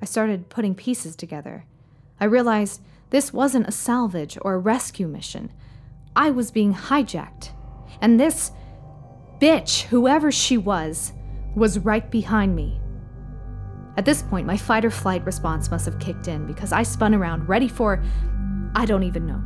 I 0.00 0.04
started 0.04 0.48
putting 0.48 0.76
pieces 0.76 1.16
together. 1.16 1.64
I 2.20 2.26
realized 2.26 2.80
this 3.10 3.32
wasn't 3.32 3.66
a 3.66 3.72
salvage 3.72 4.38
or 4.42 4.54
a 4.54 4.58
rescue 4.58 5.08
mission. 5.08 5.52
I 6.14 6.30
was 6.30 6.52
being 6.52 6.72
hijacked. 6.72 7.50
And 8.00 8.20
this 8.20 8.52
bitch, 9.40 9.82
whoever 9.82 10.30
she 10.30 10.56
was, 10.56 11.12
was 11.56 11.80
right 11.80 12.08
behind 12.10 12.54
me. 12.54 12.80
At 13.96 14.04
this 14.04 14.22
point, 14.22 14.46
my 14.46 14.56
fight 14.56 14.84
or 14.84 14.90
flight 14.90 15.24
response 15.24 15.70
must 15.70 15.86
have 15.86 15.98
kicked 15.98 16.28
in 16.28 16.46
because 16.46 16.72
I 16.72 16.84
spun 16.84 17.14
around, 17.14 17.48
ready 17.48 17.68
for 17.68 18.02
I 18.76 18.84
don't 18.86 19.02
even 19.02 19.26
know. 19.26 19.42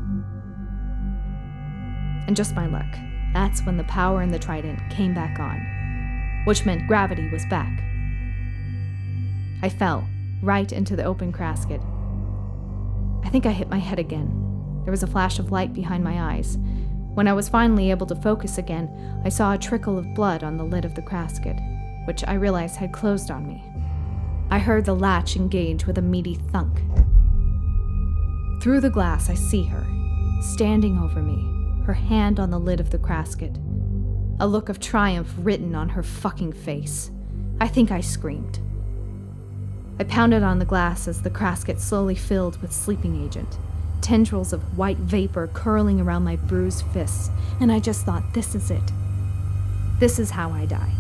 And 2.27 2.37
just 2.37 2.55
my 2.55 2.67
luck, 2.67 2.95
that's 3.35 3.67
when 3.67 3.77
the 3.77 3.85
power 3.85 4.23
in 4.23 4.31
the 4.31 4.39
trident 4.39 4.79
came 4.91 5.13
back 5.13 5.41
on, 5.41 5.61
which 6.45 6.65
meant 6.65 6.87
gravity 6.87 7.29
was 7.31 7.45
back. 7.47 7.83
I 9.61 9.69
fell 9.69 10.09
right 10.41 10.71
into 10.71 10.95
the 10.95 11.05
open 11.05 11.33
casket. 11.33 11.81
I 13.25 13.29
think 13.31 13.45
I 13.45 13.51
hit 13.51 13.69
my 13.69 13.79
head 13.79 13.99
again. 13.99 14.83
There 14.85 14.93
was 14.93 15.03
a 15.03 15.09
flash 15.09 15.39
of 15.39 15.51
light 15.51 15.73
behind 15.73 16.05
my 16.05 16.35
eyes. 16.35 16.59
When 17.15 17.27
I 17.27 17.33
was 17.33 17.49
finally 17.49 17.91
able 17.91 18.07
to 18.07 18.15
focus 18.17 18.59
again, 18.59 18.89
I 19.25 19.31
saw 19.31 19.53
a 19.53 19.59
trickle 19.59 19.99
of 19.99 20.15
blood 20.15 20.45
on 20.45 20.57
the 20.57 20.65
lid 20.65 20.85
of 20.85 20.95
the 20.95 21.03
casket, 21.03 21.57
which 22.05 22.25
I 22.27 22.35
realized 22.35 22.77
had 22.77 22.93
closed 22.93 23.31
on 23.31 23.49
me. 23.49 23.65
I 24.51 24.59
heard 24.59 24.85
the 24.85 24.95
latch 24.95 25.35
engage 25.35 25.87
with 25.87 25.99
a 25.99 26.03
meaty 26.03 26.35
thunk. 26.35 26.83
Through 28.63 28.81
the 28.81 28.91
glass, 28.91 29.29
I 29.29 29.35
see 29.35 29.65
her, 29.65 29.85
standing 30.41 30.99
over 30.99 31.21
me, 31.21 31.54
her 31.85 31.95
hand 31.95 32.41
on 32.41 32.51
the 32.51 32.59
lid 32.59 32.81
of 32.81 32.91
the 32.91 32.99
casket, 32.99 33.57
a 34.41 34.47
look 34.47 34.69
of 34.69 34.81
triumph 34.81 35.33
written 35.39 35.75
on 35.75 35.91
her 35.91 36.03
fucking 36.03 36.53
face. 36.53 37.11
I 37.61 37.69
think 37.69 37.91
I 37.91 38.01
screamed. 38.01 38.59
I 39.99 40.05
pounded 40.05 40.43
on 40.43 40.59
the 40.59 40.65
glass 40.65 41.07
as 41.07 41.23
the 41.23 41.31
casket 41.31 41.81
slowly 41.81 42.15
filled 42.15 42.61
with 42.61 42.73
sleeping 42.73 43.25
agent, 43.25 43.59
tendrils 44.01 44.53
of 44.53 44.77
white 44.77 44.97
vapor 44.97 45.49
curling 45.55 46.01
around 46.01 46.25
my 46.25 46.37
bruised 46.37 46.85
fists, 46.87 47.31
and 47.61 47.71
I 47.71 47.79
just 47.79 48.05
thought, 48.05 48.35
this 48.35 48.55
is 48.55 48.71
it. 48.71 48.93
This 50.01 50.19
is 50.19 50.31
how 50.31 50.51
I 50.51 50.67
die. 50.67 50.93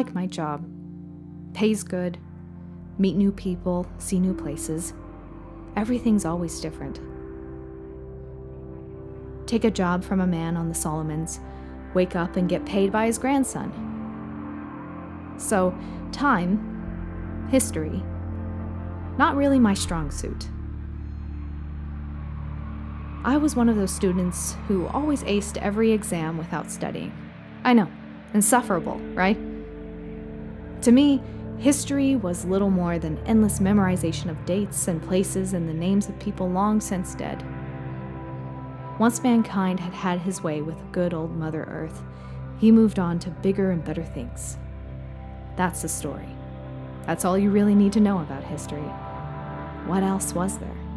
Like 0.00 0.14
my 0.14 0.26
job. 0.26 0.64
Pays 1.52 1.82
good, 1.82 2.16
meet 2.96 3.16
new 3.16 3.30
people, 3.30 3.86
see 3.98 4.18
new 4.18 4.32
places. 4.32 4.94
Everything's 5.76 6.24
always 6.24 6.58
different. 6.58 7.00
Take 9.46 9.64
a 9.64 9.70
job 9.70 10.02
from 10.02 10.22
a 10.22 10.26
man 10.26 10.56
on 10.56 10.70
the 10.70 10.74
Solomons, 10.74 11.38
wake 11.92 12.16
up 12.16 12.36
and 12.36 12.48
get 12.48 12.64
paid 12.64 12.90
by 12.90 13.04
his 13.04 13.18
grandson. 13.18 13.70
So, 15.36 15.76
time, 16.12 17.48
history, 17.50 18.02
not 19.18 19.36
really 19.36 19.58
my 19.58 19.74
strong 19.74 20.10
suit. 20.10 20.48
I 23.22 23.36
was 23.36 23.54
one 23.54 23.68
of 23.68 23.76
those 23.76 23.92
students 23.92 24.56
who 24.66 24.86
always 24.86 25.22
aced 25.24 25.58
every 25.58 25.92
exam 25.92 26.38
without 26.38 26.70
studying. 26.70 27.12
I 27.64 27.74
know, 27.74 27.90
insufferable, 28.32 28.98
right? 29.12 29.36
To 30.82 30.92
me, 30.92 31.20
history 31.58 32.16
was 32.16 32.46
little 32.46 32.70
more 32.70 32.98
than 32.98 33.18
endless 33.26 33.58
memorization 33.58 34.30
of 34.30 34.46
dates 34.46 34.88
and 34.88 35.02
places 35.02 35.52
and 35.52 35.68
the 35.68 35.74
names 35.74 36.08
of 36.08 36.18
people 36.18 36.48
long 36.48 36.80
since 36.80 37.14
dead. 37.14 37.44
Once 38.98 39.22
mankind 39.22 39.78
had 39.78 39.92
had 39.92 40.20
his 40.20 40.42
way 40.42 40.62
with 40.62 40.92
good 40.92 41.12
old 41.12 41.36
Mother 41.36 41.64
Earth, 41.64 42.02
he 42.58 42.72
moved 42.72 42.98
on 42.98 43.18
to 43.18 43.30
bigger 43.30 43.70
and 43.70 43.84
better 43.84 44.02
things. 44.02 44.56
That's 45.56 45.82
the 45.82 45.88
story. 45.88 46.28
That's 47.06 47.24
all 47.24 47.36
you 47.36 47.50
really 47.50 47.74
need 47.74 47.92
to 47.94 48.00
know 48.00 48.20
about 48.20 48.44
history. 48.44 48.80
What 49.86 50.02
else 50.02 50.34
was 50.34 50.58
there? 50.58 50.89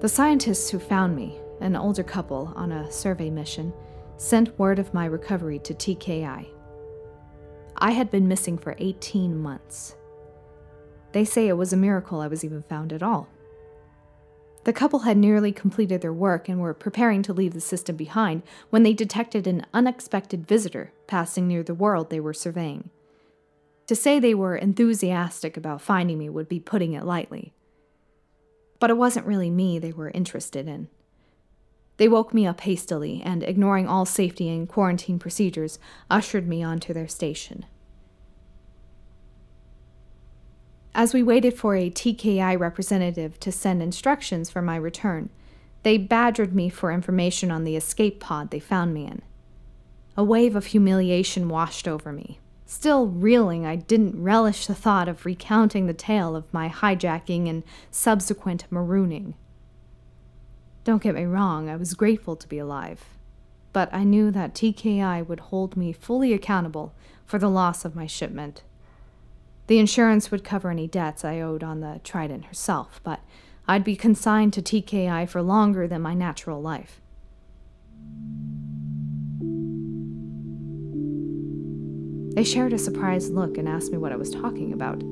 The 0.00 0.08
scientists 0.08 0.70
who 0.70 0.78
found 0.78 1.14
me, 1.14 1.38
an 1.60 1.76
older 1.76 2.02
couple 2.02 2.54
on 2.56 2.72
a 2.72 2.90
survey 2.90 3.28
mission, 3.28 3.70
sent 4.16 4.58
word 4.58 4.78
of 4.78 4.94
my 4.94 5.04
recovery 5.04 5.58
to 5.58 5.74
TKI. 5.74 6.48
I 7.76 7.90
had 7.90 8.10
been 8.10 8.26
missing 8.26 8.56
for 8.56 8.74
18 8.78 9.36
months. 9.36 9.96
They 11.12 11.26
say 11.26 11.48
it 11.48 11.58
was 11.58 11.74
a 11.74 11.76
miracle 11.76 12.22
I 12.22 12.28
was 12.28 12.42
even 12.42 12.62
found 12.62 12.94
at 12.94 13.02
all. 13.02 13.28
The 14.64 14.72
couple 14.72 15.00
had 15.00 15.18
nearly 15.18 15.52
completed 15.52 16.00
their 16.00 16.14
work 16.14 16.48
and 16.48 16.60
were 16.60 16.72
preparing 16.72 17.20
to 17.24 17.34
leave 17.34 17.52
the 17.52 17.60
system 17.60 17.96
behind 17.96 18.42
when 18.70 18.84
they 18.84 18.94
detected 18.94 19.46
an 19.46 19.66
unexpected 19.74 20.46
visitor 20.46 20.92
passing 21.08 21.46
near 21.46 21.62
the 21.62 21.74
world 21.74 22.08
they 22.08 22.20
were 22.20 22.32
surveying. 22.32 22.88
To 23.86 23.94
say 23.94 24.18
they 24.18 24.34
were 24.34 24.56
enthusiastic 24.56 25.58
about 25.58 25.82
finding 25.82 26.16
me 26.16 26.30
would 26.30 26.48
be 26.48 26.58
putting 26.58 26.94
it 26.94 27.04
lightly 27.04 27.52
but 28.80 28.90
it 28.90 28.96
wasn't 28.96 29.26
really 29.26 29.50
me 29.50 29.78
they 29.78 29.92
were 29.92 30.10
interested 30.10 30.66
in. 30.66 30.88
They 31.98 32.08
woke 32.08 32.32
me 32.32 32.46
up 32.46 32.62
hastily 32.62 33.22
and, 33.22 33.42
ignoring 33.42 33.86
all 33.86 34.06
safety 34.06 34.48
and 34.48 34.66
quarantine 34.68 35.18
procedures, 35.18 35.78
ushered 36.10 36.48
me 36.48 36.62
onto 36.62 36.94
their 36.94 37.06
station. 37.06 37.66
As 40.94 41.14
we 41.14 41.22
waited 41.22 41.54
for 41.54 41.76
a 41.76 41.90
TKI 41.90 42.58
representative 42.58 43.38
to 43.40 43.52
send 43.52 43.82
instructions 43.82 44.50
for 44.50 44.62
my 44.62 44.76
return, 44.76 45.30
they 45.82 45.98
badgered 45.98 46.54
me 46.54 46.68
for 46.68 46.90
information 46.90 47.50
on 47.50 47.64
the 47.64 47.76
escape 47.76 48.18
pod 48.18 48.50
they 48.50 48.60
found 48.60 48.92
me 48.92 49.06
in. 49.06 49.22
A 50.16 50.24
wave 50.24 50.56
of 50.56 50.66
humiliation 50.66 51.48
washed 51.48 51.86
over 51.86 52.12
me. 52.12 52.40
Still 52.70 53.08
reeling, 53.08 53.66
I 53.66 53.74
didn't 53.74 54.22
relish 54.22 54.68
the 54.68 54.76
thought 54.76 55.08
of 55.08 55.26
recounting 55.26 55.86
the 55.86 55.92
tale 55.92 56.36
of 56.36 56.54
my 56.54 56.68
hijacking 56.68 57.50
and 57.50 57.64
subsequent 57.90 58.64
marooning. 58.70 59.34
Don't 60.84 61.02
get 61.02 61.16
me 61.16 61.24
wrong, 61.24 61.68
I 61.68 61.74
was 61.74 61.94
grateful 61.94 62.36
to 62.36 62.46
be 62.46 62.60
alive, 62.60 63.06
but 63.72 63.92
I 63.92 64.04
knew 64.04 64.30
that 64.30 64.54
TKI 64.54 65.26
would 65.26 65.40
hold 65.40 65.76
me 65.76 65.92
fully 65.92 66.32
accountable 66.32 66.94
for 67.26 67.40
the 67.40 67.50
loss 67.50 67.84
of 67.84 67.96
my 67.96 68.06
shipment. 68.06 68.62
The 69.66 69.80
insurance 69.80 70.30
would 70.30 70.44
cover 70.44 70.70
any 70.70 70.86
debts 70.86 71.24
I 71.24 71.40
owed 71.40 71.64
on 71.64 71.80
the 71.80 72.00
Trident 72.04 72.44
herself, 72.44 73.00
but 73.02 73.18
I'd 73.66 73.82
be 73.82 73.96
consigned 73.96 74.52
to 74.52 74.62
TKI 74.62 75.28
for 75.28 75.42
longer 75.42 75.88
than 75.88 76.02
my 76.02 76.14
natural 76.14 76.62
life. 76.62 77.00
They 82.40 82.44
shared 82.44 82.72
a 82.72 82.78
surprised 82.78 83.34
look 83.34 83.58
and 83.58 83.68
asked 83.68 83.92
me 83.92 83.98
what 83.98 84.12
I 84.12 84.16
was 84.16 84.30
talking 84.30 84.72
about. 84.72 85.02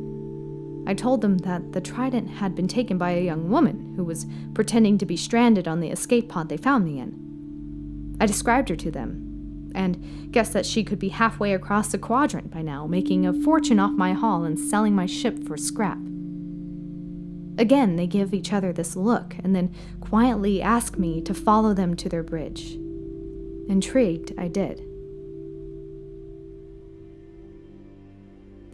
I 0.90 0.94
told 0.94 1.20
them 1.20 1.36
that 1.40 1.72
the 1.72 1.80
Trident 1.82 2.26
had 2.30 2.54
been 2.54 2.68
taken 2.68 2.96
by 2.96 3.10
a 3.10 3.22
young 3.22 3.50
woman 3.50 3.92
who 3.96 4.02
was 4.02 4.24
pretending 4.54 4.96
to 4.96 5.04
be 5.04 5.18
stranded 5.18 5.68
on 5.68 5.80
the 5.80 5.90
escape 5.90 6.30
pod 6.30 6.48
they 6.48 6.56
found 6.56 6.86
me 6.86 6.98
in. 6.98 8.16
I 8.18 8.24
described 8.24 8.70
her 8.70 8.76
to 8.76 8.90
them, 8.90 9.70
and 9.74 10.32
guessed 10.32 10.54
that 10.54 10.64
she 10.64 10.82
could 10.82 10.98
be 10.98 11.10
halfway 11.10 11.52
across 11.52 11.88
the 11.88 11.98
quadrant 11.98 12.50
by 12.50 12.62
now, 12.62 12.86
making 12.86 13.26
a 13.26 13.34
fortune 13.34 13.78
off 13.78 13.92
my 13.92 14.14
haul 14.14 14.44
and 14.44 14.58
selling 14.58 14.94
my 14.94 15.04
ship 15.04 15.46
for 15.46 15.58
scrap. 15.58 15.98
Again, 17.58 17.96
they 17.96 18.06
give 18.06 18.32
each 18.32 18.54
other 18.54 18.72
this 18.72 18.96
look 18.96 19.36
and 19.44 19.54
then 19.54 19.74
quietly 20.00 20.62
ask 20.62 20.96
me 20.96 21.20
to 21.20 21.34
follow 21.34 21.74
them 21.74 21.94
to 21.96 22.08
their 22.08 22.22
bridge. 22.22 22.78
Intrigued, 23.68 24.32
I 24.38 24.48
did. 24.48 24.87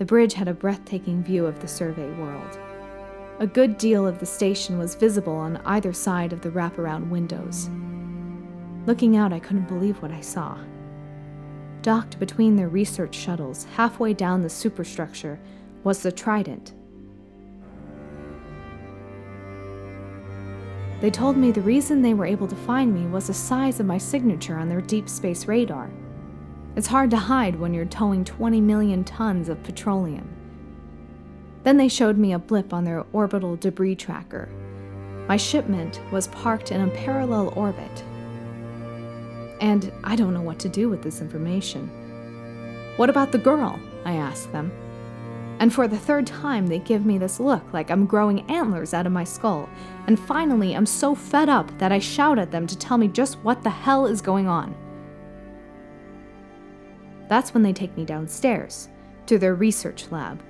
The 0.05 0.09
bridge 0.09 0.35
had 0.35 0.49
a 0.49 0.53
breathtaking 0.53 1.23
view 1.23 1.47
of 1.47 1.61
the 1.61 1.67
survey 1.67 2.11
world. 2.19 2.59
A 3.39 3.47
good 3.47 3.79
deal 3.79 4.07
of 4.07 4.19
the 4.19 4.27
station 4.27 4.77
was 4.77 4.97
visible 4.97 5.33
on 5.33 5.63
either 5.65 5.95
side 5.95 6.35
of 6.35 6.43
the 6.43 6.51
wraparound 6.51 7.09
windows. 7.09 7.71
Looking 8.85 9.17
out, 9.17 9.33
I 9.33 9.39
couldn't 9.39 9.67
believe 9.67 10.03
what 10.03 10.11
I 10.11 10.21
saw. 10.21 10.59
Docked 11.81 12.19
between 12.19 12.55
their 12.55 12.69
research 12.69 13.15
shuttles, 13.15 13.65
halfway 13.77 14.13
down 14.13 14.43
the 14.43 14.51
superstructure, 14.51 15.41
was 15.85 16.03
the 16.03 16.13
Trident. 16.13 16.75
They 21.01 21.11
told 21.11 21.39
me 21.39 21.51
the 21.51 21.63
reason 21.63 22.03
they 22.03 22.13
were 22.13 22.27
able 22.27 22.49
to 22.49 22.57
find 22.57 22.93
me 22.93 23.07
was 23.07 23.29
the 23.29 23.33
size 23.33 23.81
of 23.81 23.87
my 23.87 23.97
signature 23.97 24.59
on 24.59 24.69
their 24.69 24.83
deep 24.83 25.09
space 25.09 25.47
radar. 25.47 25.91
It's 26.77 26.89
hard 26.89 27.11
to 27.11 27.17
hide 27.17 27.61
when 27.61 27.73
you're 27.73 27.85
towing 27.85 28.25
20 28.25 28.61
million 28.61 29.05
tons 29.05 29.49
of 29.49 29.63
petroleum. 29.63 30.29
Then 31.63 31.77
they 31.77 31.89
showed 31.89 32.19
me 32.19 32.33
a 32.33 32.39
blip 32.39 32.75
on 32.75 32.85
their 32.85 33.05
orbital 33.13 33.55
debris 33.55 33.95
tracker. 33.95 34.49
My 35.29 35.37
shipment 35.37 36.01
was 36.11 36.27
parked 36.29 36.73
in 36.73 36.81
a 36.81 36.91
parallel 36.91 37.53
orbit. 37.57 38.05
And 39.61 39.93
I 40.03 40.17
don't 40.17 40.35
know 40.35 40.43
what 40.43 40.59
to 40.61 40.69
do 40.69 40.89
with 40.89 41.03
this 41.03 41.21
information. 41.21 41.89
What 42.97 43.09
about 43.09 43.31
the 43.31 43.39
girl? 43.39 43.79
I 44.05 44.15
asked 44.15 44.51
them. 44.51 44.73
And 45.61 45.73
for 45.73 45.87
the 45.87 45.97
third 45.97 46.27
time, 46.27 46.67
they 46.67 46.81
give 46.81 47.07
me 47.07 47.19
this 47.19 47.39
look 47.39 47.63
like 47.73 47.89
I'm 47.89 48.05
growing 48.05 48.51
antlers 48.51 48.93
out 48.93 49.07
of 49.07 49.13
my 49.13 49.25
skull. 49.25 49.69
And 50.09 50.19
finally, 50.19 50.75
I'm 50.75 50.87
so 50.87 51.15
fed 51.15 51.49
up 51.49 51.79
that 51.79 51.93
I 51.93 52.01
shout 52.01 52.39
at 52.39 52.51
them 52.51 52.67
to 52.67 52.77
tell 52.77 52.99
me 52.99 53.07
just 53.07 53.39
what 53.39 53.63
the 53.63 53.71
hell 53.71 54.07
is 54.07 54.21
going 54.21 54.49
on. 54.49 54.75
That's 57.29 57.55
when 57.55 57.63
they 57.63 57.73
take 57.73 57.97
me 57.97 58.05
downstairs 58.05 58.89
to 59.27 59.39
their 59.39 59.55
research 59.55 60.11
lab. 60.11 60.43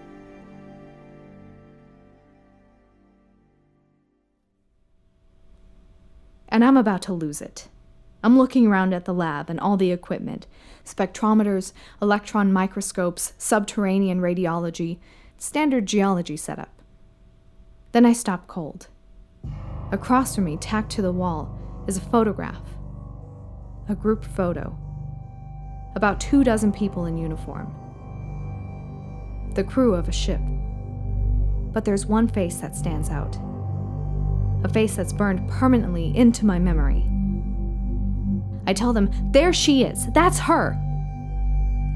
And 6.49 6.65
I'm 6.65 6.77
about 6.77 7.03
to 7.03 7.13
lose 7.13 7.41
it. 7.41 7.69
I'm 8.23 8.39
looking 8.39 8.67
around 8.67 8.95
at 8.95 9.05
the 9.05 9.15
lab 9.15 9.51
and 9.51 9.61
all 9.61 9.77
the 9.77 9.93
equipment 9.93 10.47
spectrometers, 10.85 11.73
electron 12.03 12.53
microscopes, 12.53 13.33
subterranean 13.39 14.21
radiology, 14.21 14.99
standard 15.39 15.87
geology 15.87 16.37
setup. 16.37 16.83
Then 17.93 18.05
I 18.05 18.13
stop 18.13 18.47
cold. 18.47 18.89
Across 19.91 20.35
from 20.35 20.45
me, 20.45 20.59
tacked 20.59 20.93
to 20.93 21.03
the 21.03 21.13
wall, 21.13 21.59
is 21.87 21.97
a 21.97 22.03
photograph. 22.03 22.63
A 23.89 23.95
group 23.95 24.25
photo 24.25 24.79
about 25.95 26.21
two 26.21 26.45
dozen 26.45 26.73
people 26.73 27.07
in 27.07 27.17
uniform. 27.17 27.75
The 29.55 29.65
crew 29.65 29.95
of 29.95 30.09
a 30.09 30.13
ship. 30.13 30.41
But 31.73 31.85
there's 31.85 32.07
one 32.07 32.29
face 32.29 32.57
that 32.59 32.77
stands 32.77 33.11
out. 33.11 33.37
A 34.65 34.69
face 34.69 34.97
that's 34.97 35.13
burned 35.13 35.49
permanently 35.49 36.17
into 36.17 36.47
my 36.47 36.59
memory. 36.59 37.05
I 38.67 38.73
tell 38.73 38.93
them, 38.93 39.11
There 39.33 39.53
she 39.53 39.85
is! 39.85 40.07
That's 40.13 40.39
her! 40.39 40.81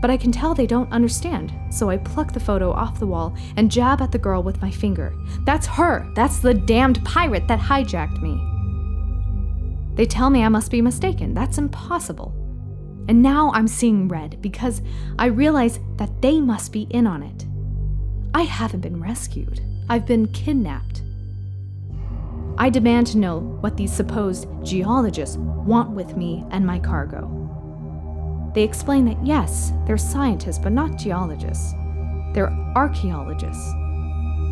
But 0.01 0.11
I 0.11 0.17
can 0.17 0.31
tell 0.31 0.55
they 0.55 0.67
don't 0.67 0.93
understand, 0.93 1.53
so 1.71 1.91
I 1.91 1.97
pluck 1.97 2.33
the 2.33 2.41
photo 2.41 2.71
off 2.71 3.01
the 3.01 3.07
wall 3.07 3.35
and 3.57 3.71
jab 3.71 4.01
at 4.01 4.13
the 4.13 4.19
girl 4.19 4.43
with 4.43 4.63
my 4.63 4.71
finger. 4.71 5.13
That's 5.45 5.67
her! 5.67 6.09
That's 6.15 6.39
the 6.39 6.55
damned 6.55 7.05
pirate 7.05 7.49
that 7.49 7.59
hijacked 7.59 8.23
me! 8.23 8.41
They 9.97 10.07
tell 10.07 10.31
me 10.31 10.45
I 10.45 10.49
must 10.49 10.71
be 10.71 10.81
mistaken. 10.81 11.35
That's 11.35 11.59
impossible. 11.59 12.33
And 13.09 13.23
now 13.23 13.51
I'm 13.55 13.67
seeing 13.67 14.07
red 14.07 14.41
because 14.43 14.83
I 15.19 15.27
realize 15.27 15.81
that 15.97 16.21
they 16.21 16.41
must 16.41 16.73
be 16.73 16.83
in 16.91 17.07
on 17.07 17.23
it. 17.23 17.47
I 18.35 18.43
haven't 18.43 18.83
been 18.83 19.03
rescued, 19.03 19.61
I've 19.89 20.07
been 20.07 20.29
kidnapped. 20.29 21.03
I 22.59 22.71
demand 22.71 23.07
to 23.09 23.19
know 23.19 23.39
what 23.61 23.77
these 23.77 23.93
supposed 23.93 24.47
geologists 24.63 25.37
want 25.37 25.91
with 25.91 26.17
me 26.17 26.45
and 26.51 26.67
my 26.67 26.79
cargo. 26.79 27.35
They 28.55 28.63
explain 28.63 29.05
that 29.07 29.25
yes, 29.25 29.73
they're 29.87 29.97
scientists, 29.97 30.59
but 30.59 30.73
not 30.73 30.99
geologists. 30.99 31.73
They're 32.35 32.51
archaeologists. 32.75 33.73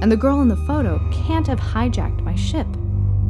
And 0.01 0.11
the 0.11 0.17
girl 0.17 0.41
in 0.41 0.49
the 0.49 0.57
photo 0.57 0.99
can't 1.11 1.47
have 1.47 1.59
hijacked 1.59 2.23
my 2.23 2.35
ship 2.35 2.67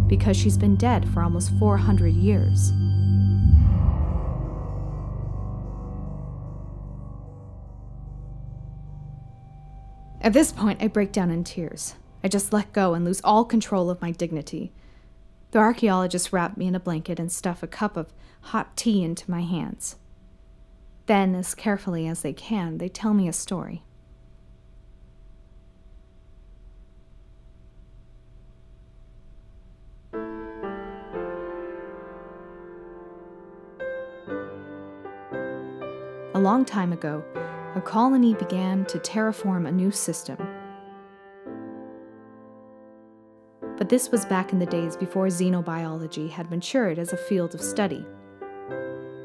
because 0.07 0.37
she's 0.37 0.59
been 0.59 0.77
dead 0.77 1.09
for 1.09 1.23
almost 1.23 1.53
400 1.59 2.13
years. 2.13 2.73
At 10.27 10.33
this 10.33 10.51
point, 10.51 10.83
I 10.83 10.89
break 10.89 11.13
down 11.13 11.31
in 11.31 11.45
tears. 11.45 11.95
I 12.25 12.27
just 12.27 12.53
let 12.53 12.73
go 12.73 12.95
and 12.95 13.05
lose 13.05 13.21
all 13.23 13.45
control 13.45 13.89
of 13.91 14.03
my 14.03 14.11
dignity. 14.11 14.73
The 15.53 15.61
archaeologists 15.61 16.33
wrap 16.33 16.57
me 16.57 16.67
in 16.67 16.75
a 16.75 16.81
blanket 16.81 17.21
and 17.21 17.31
stuff 17.31 17.63
a 17.63 17.69
cup 17.69 17.97
of 17.97 18.13
hot 18.41 18.77
tea 18.77 19.05
into 19.05 19.31
my 19.31 19.43
hands. 19.43 19.95
Then, 21.07 21.37
as 21.37 21.55
carefully 21.55 22.09
as 22.09 22.23
they 22.23 22.33
can, 22.33 22.79
they 22.79 22.89
tell 22.89 23.15
me 23.15 23.29
a 23.29 23.33
story. 23.33 23.85
A 36.35 36.41
long 36.41 36.65
time 36.65 36.93
ago, 36.93 37.23
a 37.77 37.81
colony 37.83 38.33
began 38.33 38.87
to 38.87 38.99
terraform 38.99 39.69
a 39.69 39.71
new 39.71 39.91
system. 39.91 40.39
But 43.77 43.91
this 43.91 44.11
was 44.11 44.25
back 44.25 44.55
in 44.55 44.59
the 44.59 44.65
days 44.65 44.97
before 44.97 45.27
xenobiology 45.27 46.31
had 46.31 46.51
matured 46.51 46.99
as 46.99 47.13
a 47.13 47.19
field 47.19 47.55
of 47.55 47.61
study. 47.61 48.05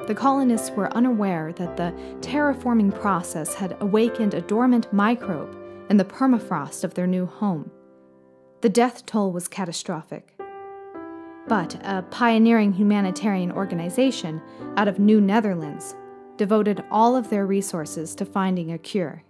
The 0.06 0.16
colonists 0.16 0.72
were 0.72 0.94
unaware 0.94 1.54
that 1.54 1.78
the 1.78 1.94
terraforming 2.20 2.94
process 3.00 3.54
had 3.54 3.78
awakened 3.80 4.34
a 4.34 4.42
dormant 4.42 4.92
microbe 4.92 5.58
in 5.90 5.96
the 5.96 6.04
permafrost 6.04 6.84
of 6.84 6.94
their 6.94 7.08
new 7.08 7.26
home. 7.26 7.72
The 8.60 8.70
death 8.70 9.06
toll 9.06 9.32
was 9.32 9.48
catastrophic. 9.48 10.38
But 11.48 11.76
a 11.86 12.04
pioneering 12.12 12.74
humanitarian 12.74 13.54
organization 13.54 14.42
out 14.76 14.90
of 14.90 15.00
New 15.00 15.22
Netherlands 15.22 15.96
devoted 16.42 16.84
all 16.90 17.16
of 17.16 17.30
their 17.30 17.46
resources 17.46 18.16
to 18.16 18.26
finding 18.26 18.72
a 18.72 18.78
cure. 18.80 19.22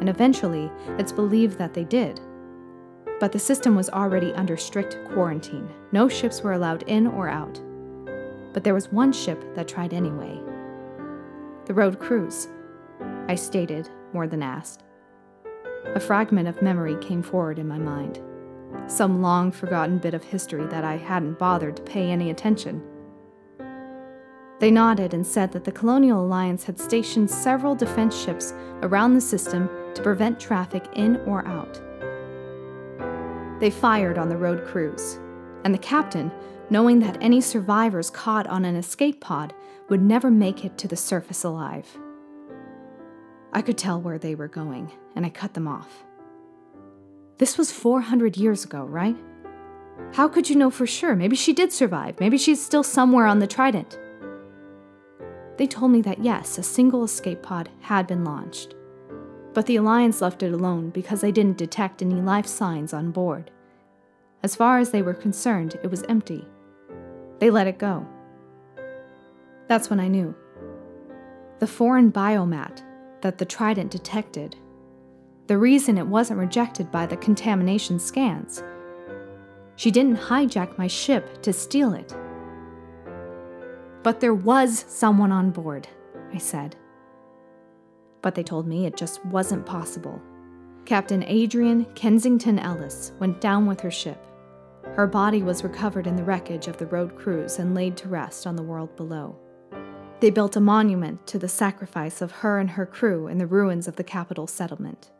And 0.00 0.08
eventually, 0.08 0.72
it's 0.98 1.12
believed 1.12 1.58
that 1.58 1.74
they 1.74 1.84
did. 1.84 2.18
But 3.20 3.30
the 3.30 3.38
system 3.38 3.76
was 3.76 3.90
already 3.90 4.32
under 4.32 4.56
strict 4.56 4.96
quarantine. 5.12 5.68
No 5.92 6.08
ships 6.08 6.40
were 6.40 6.54
allowed 6.54 6.82
in 6.84 7.06
or 7.08 7.28
out. 7.28 7.60
But 8.54 8.64
there 8.64 8.72
was 8.72 8.90
one 8.90 9.12
ship 9.12 9.54
that 9.54 9.68
tried 9.68 9.92
anyway. 9.92 10.40
The 11.66 11.74
Road 11.74 12.00
Cruise. 12.00 12.48
I 13.28 13.34
stated, 13.34 13.90
more 14.14 14.26
than 14.26 14.42
asked. 14.42 14.82
A 15.94 16.00
fragment 16.00 16.48
of 16.48 16.62
memory 16.62 16.96
came 17.02 17.22
forward 17.22 17.58
in 17.58 17.68
my 17.68 17.78
mind. 17.78 18.18
Some 18.86 19.20
long 19.20 19.52
forgotten 19.52 19.98
bit 19.98 20.14
of 20.14 20.24
history 20.24 20.64
that 20.68 20.84
I 20.84 20.96
hadn't 20.96 21.38
bothered 21.38 21.76
to 21.76 21.82
pay 21.82 22.10
any 22.10 22.30
attention. 22.30 22.82
They 24.64 24.70
nodded 24.70 25.12
and 25.12 25.26
said 25.26 25.52
that 25.52 25.64
the 25.64 25.72
Colonial 25.72 26.24
Alliance 26.24 26.64
had 26.64 26.80
stationed 26.80 27.30
several 27.30 27.74
defense 27.74 28.18
ships 28.18 28.54
around 28.80 29.12
the 29.12 29.20
system 29.20 29.68
to 29.92 30.02
prevent 30.02 30.40
traffic 30.40 30.88
in 30.94 31.16
or 31.26 31.46
out. 31.46 31.82
They 33.60 33.68
fired 33.68 34.16
on 34.16 34.30
the 34.30 34.38
Road 34.38 34.64
Cruise, 34.64 35.18
and 35.64 35.74
the 35.74 35.78
captain, 35.78 36.32
knowing 36.70 36.98
that 37.00 37.18
any 37.20 37.42
survivors 37.42 38.08
caught 38.08 38.46
on 38.46 38.64
an 38.64 38.74
escape 38.74 39.20
pod 39.20 39.52
would 39.90 40.00
never 40.00 40.30
make 40.30 40.64
it 40.64 40.78
to 40.78 40.88
the 40.88 40.96
surface 40.96 41.44
alive. 41.44 41.98
I 43.52 43.60
could 43.60 43.76
tell 43.76 44.00
where 44.00 44.16
they 44.16 44.34
were 44.34 44.48
going, 44.48 44.90
and 45.14 45.26
I 45.26 45.28
cut 45.28 45.52
them 45.52 45.68
off. 45.68 46.04
This 47.36 47.58
was 47.58 47.70
400 47.70 48.38
years 48.38 48.64
ago, 48.64 48.82
right? 48.84 49.18
How 50.14 50.26
could 50.26 50.48
you 50.48 50.56
know 50.56 50.70
for 50.70 50.86
sure? 50.86 51.14
Maybe 51.14 51.36
she 51.36 51.52
did 51.52 51.70
survive. 51.70 52.18
Maybe 52.18 52.38
she's 52.38 52.64
still 52.64 52.82
somewhere 52.82 53.26
on 53.26 53.40
the 53.40 53.46
Trident. 53.46 53.98
They 55.56 55.66
told 55.66 55.92
me 55.92 56.02
that 56.02 56.24
yes, 56.24 56.58
a 56.58 56.62
single 56.62 57.04
escape 57.04 57.42
pod 57.42 57.68
had 57.80 58.06
been 58.06 58.24
launched. 58.24 58.74
But 59.52 59.66
the 59.66 59.76
Alliance 59.76 60.20
left 60.20 60.42
it 60.42 60.52
alone 60.52 60.90
because 60.90 61.20
they 61.20 61.30
didn't 61.30 61.58
detect 61.58 62.02
any 62.02 62.20
life 62.20 62.46
signs 62.46 62.92
on 62.92 63.12
board. 63.12 63.50
As 64.42 64.56
far 64.56 64.78
as 64.78 64.90
they 64.90 65.00
were 65.00 65.14
concerned, 65.14 65.78
it 65.82 65.90
was 65.90 66.02
empty. 66.08 66.44
They 67.38 67.50
let 67.50 67.66
it 67.66 67.78
go. 67.78 68.06
That's 69.68 69.88
when 69.88 70.00
I 70.00 70.08
knew. 70.08 70.34
The 71.60 71.66
foreign 71.66 72.10
biomat 72.10 72.82
that 73.22 73.38
the 73.38 73.44
Trident 73.44 73.90
detected, 73.90 74.56
the 75.46 75.56
reason 75.56 75.98
it 75.98 76.06
wasn't 76.06 76.40
rejected 76.40 76.90
by 76.90 77.06
the 77.06 77.16
contamination 77.16 77.98
scans. 77.98 78.62
She 79.76 79.90
didn't 79.90 80.16
hijack 80.16 80.76
my 80.78 80.86
ship 80.86 81.42
to 81.42 81.52
steal 81.52 81.94
it. 81.94 82.14
But 84.04 84.20
there 84.20 84.34
was 84.34 84.84
someone 84.86 85.32
on 85.32 85.50
board, 85.50 85.88
I 86.32 86.36
said. 86.36 86.76
But 88.20 88.34
they 88.34 88.42
told 88.42 88.68
me 88.68 88.84
it 88.84 88.98
just 88.98 89.24
wasn't 89.24 89.64
possible. 89.64 90.20
Captain 90.84 91.24
Adrian 91.24 91.86
Kensington 91.94 92.58
Ellis 92.58 93.12
went 93.18 93.40
down 93.40 93.64
with 93.64 93.80
her 93.80 93.90
ship. 93.90 94.22
Her 94.92 95.06
body 95.06 95.42
was 95.42 95.64
recovered 95.64 96.06
in 96.06 96.16
the 96.16 96.22
wreckage 96.22 96.68
of 96.68 96.76
the 96.76 96.84
road 96.86 97.16
cruise 97.16 97.58
and 97.58 97.74
laid 97.74 97.96
to 97.96 98.08
rest 98.08 98.46
on 98.46 98.56
the 98.56 98.62
world 98.62 98.94
below. 98.94 99.36
They 100.20 100.28
built 100.28 100.56
a 100.56 100.60
monument 100.60 101.26
to 101.28 101.38
the 101.38 101.48
sacrifice 101.48 102.20
of 102.20 102.30
her 102.30 102.58
and 102.58 102.70
her 102.70 102.84
crew 102.84 103.26
in 103.26 103.38
the 103.38 103.46
ruins 103.46 103.88
of 103.88 103.96
the 103.96 104.04
capital 104.04 104.46
settlement. 104.46 105.10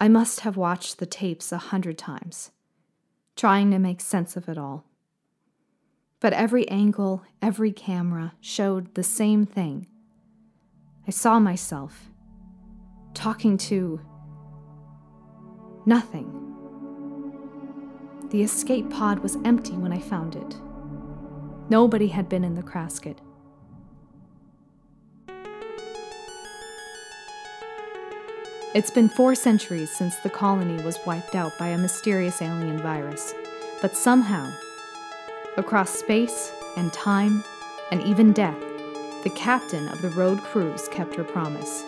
I 0.00 0.08
must 0.08 0.40
have 0.40 0.56
watched 0.56 0.98
the 0.98 1.06
tapes 1.06 1.52
a 1.52 1.58
hundred 1.58 1.98
times, 1.98 2.50
trying 3.36 3.70
to 3.70 3.78
make 3.78 4.00
sense 4.00 4.36
of 4.36 4.48
it 4.48 4.58
all. 4.58 4.84
But 6.20 6.32
every 6.32 6.68
angle, 6.68 7.22
every 7.42 7.72
camera 7.72 8.32
showed 8.40 8.94
the 8.94 9.02
same 9.02 9.46
thing. 9.46 9.86
I 11.06 11.10
saw 11.10 11.38
myself 11.38 12.10
talking 13.12 13.56
to 13.58 14.00
nothing. 15.86 16.40
The 18.30 18.42
escape 18.42 18.90
pod 18.90 19.20
was 19.20 19.36
empty 19.44 19.74
when 19.74 19.92
I 19.92 20.00
found 20.00 20.34
it. 20.34 20.56
Nobody 21.70 22.08
had 22.08 22.28
been 22.28 22.42
in 22.42 22.54
the 22.54 22.62
casket. 22.62 23.20
It's 28.74 28.90
been 28.90 29.08
four 29.08 29.36
centuries 29.36 29.92
since 29.92 30.16
the 30.16 30.30
colony 30.30 30.82
was 30.82 30.98
wiped 31.06 31.36
out 31.36 31.56
by 31.56 31.68
a 31.68 31.78
mysterious 31.78 32.42
alien 32.42 32.78
virus, 32.78 33.32
but 33.80 33.96
somehow, 33.96 34.52
across 35.56 35.90
space 35.90 36.52
and 36.76 36.92
time 36.92 37.44
and 37.92 38.02
even 38.02 38.32
death, 38.32 38.58
the 39.22 39.30
captain 39.36 39.86
of 39.86 40.02
the 40.02 40.10
road 40.10 40.40
cruise 40.40 40.88
kept 40.88 41.14
her 41.14 41.22
promise. 41.22 41.84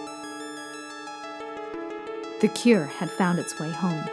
The 2.40 2.52
cure 2.54 2.84
had 2.84 3.10
found 3.10 3.40
its 3.40 3.58
way 3.58 3.72
home. 3.72 4.04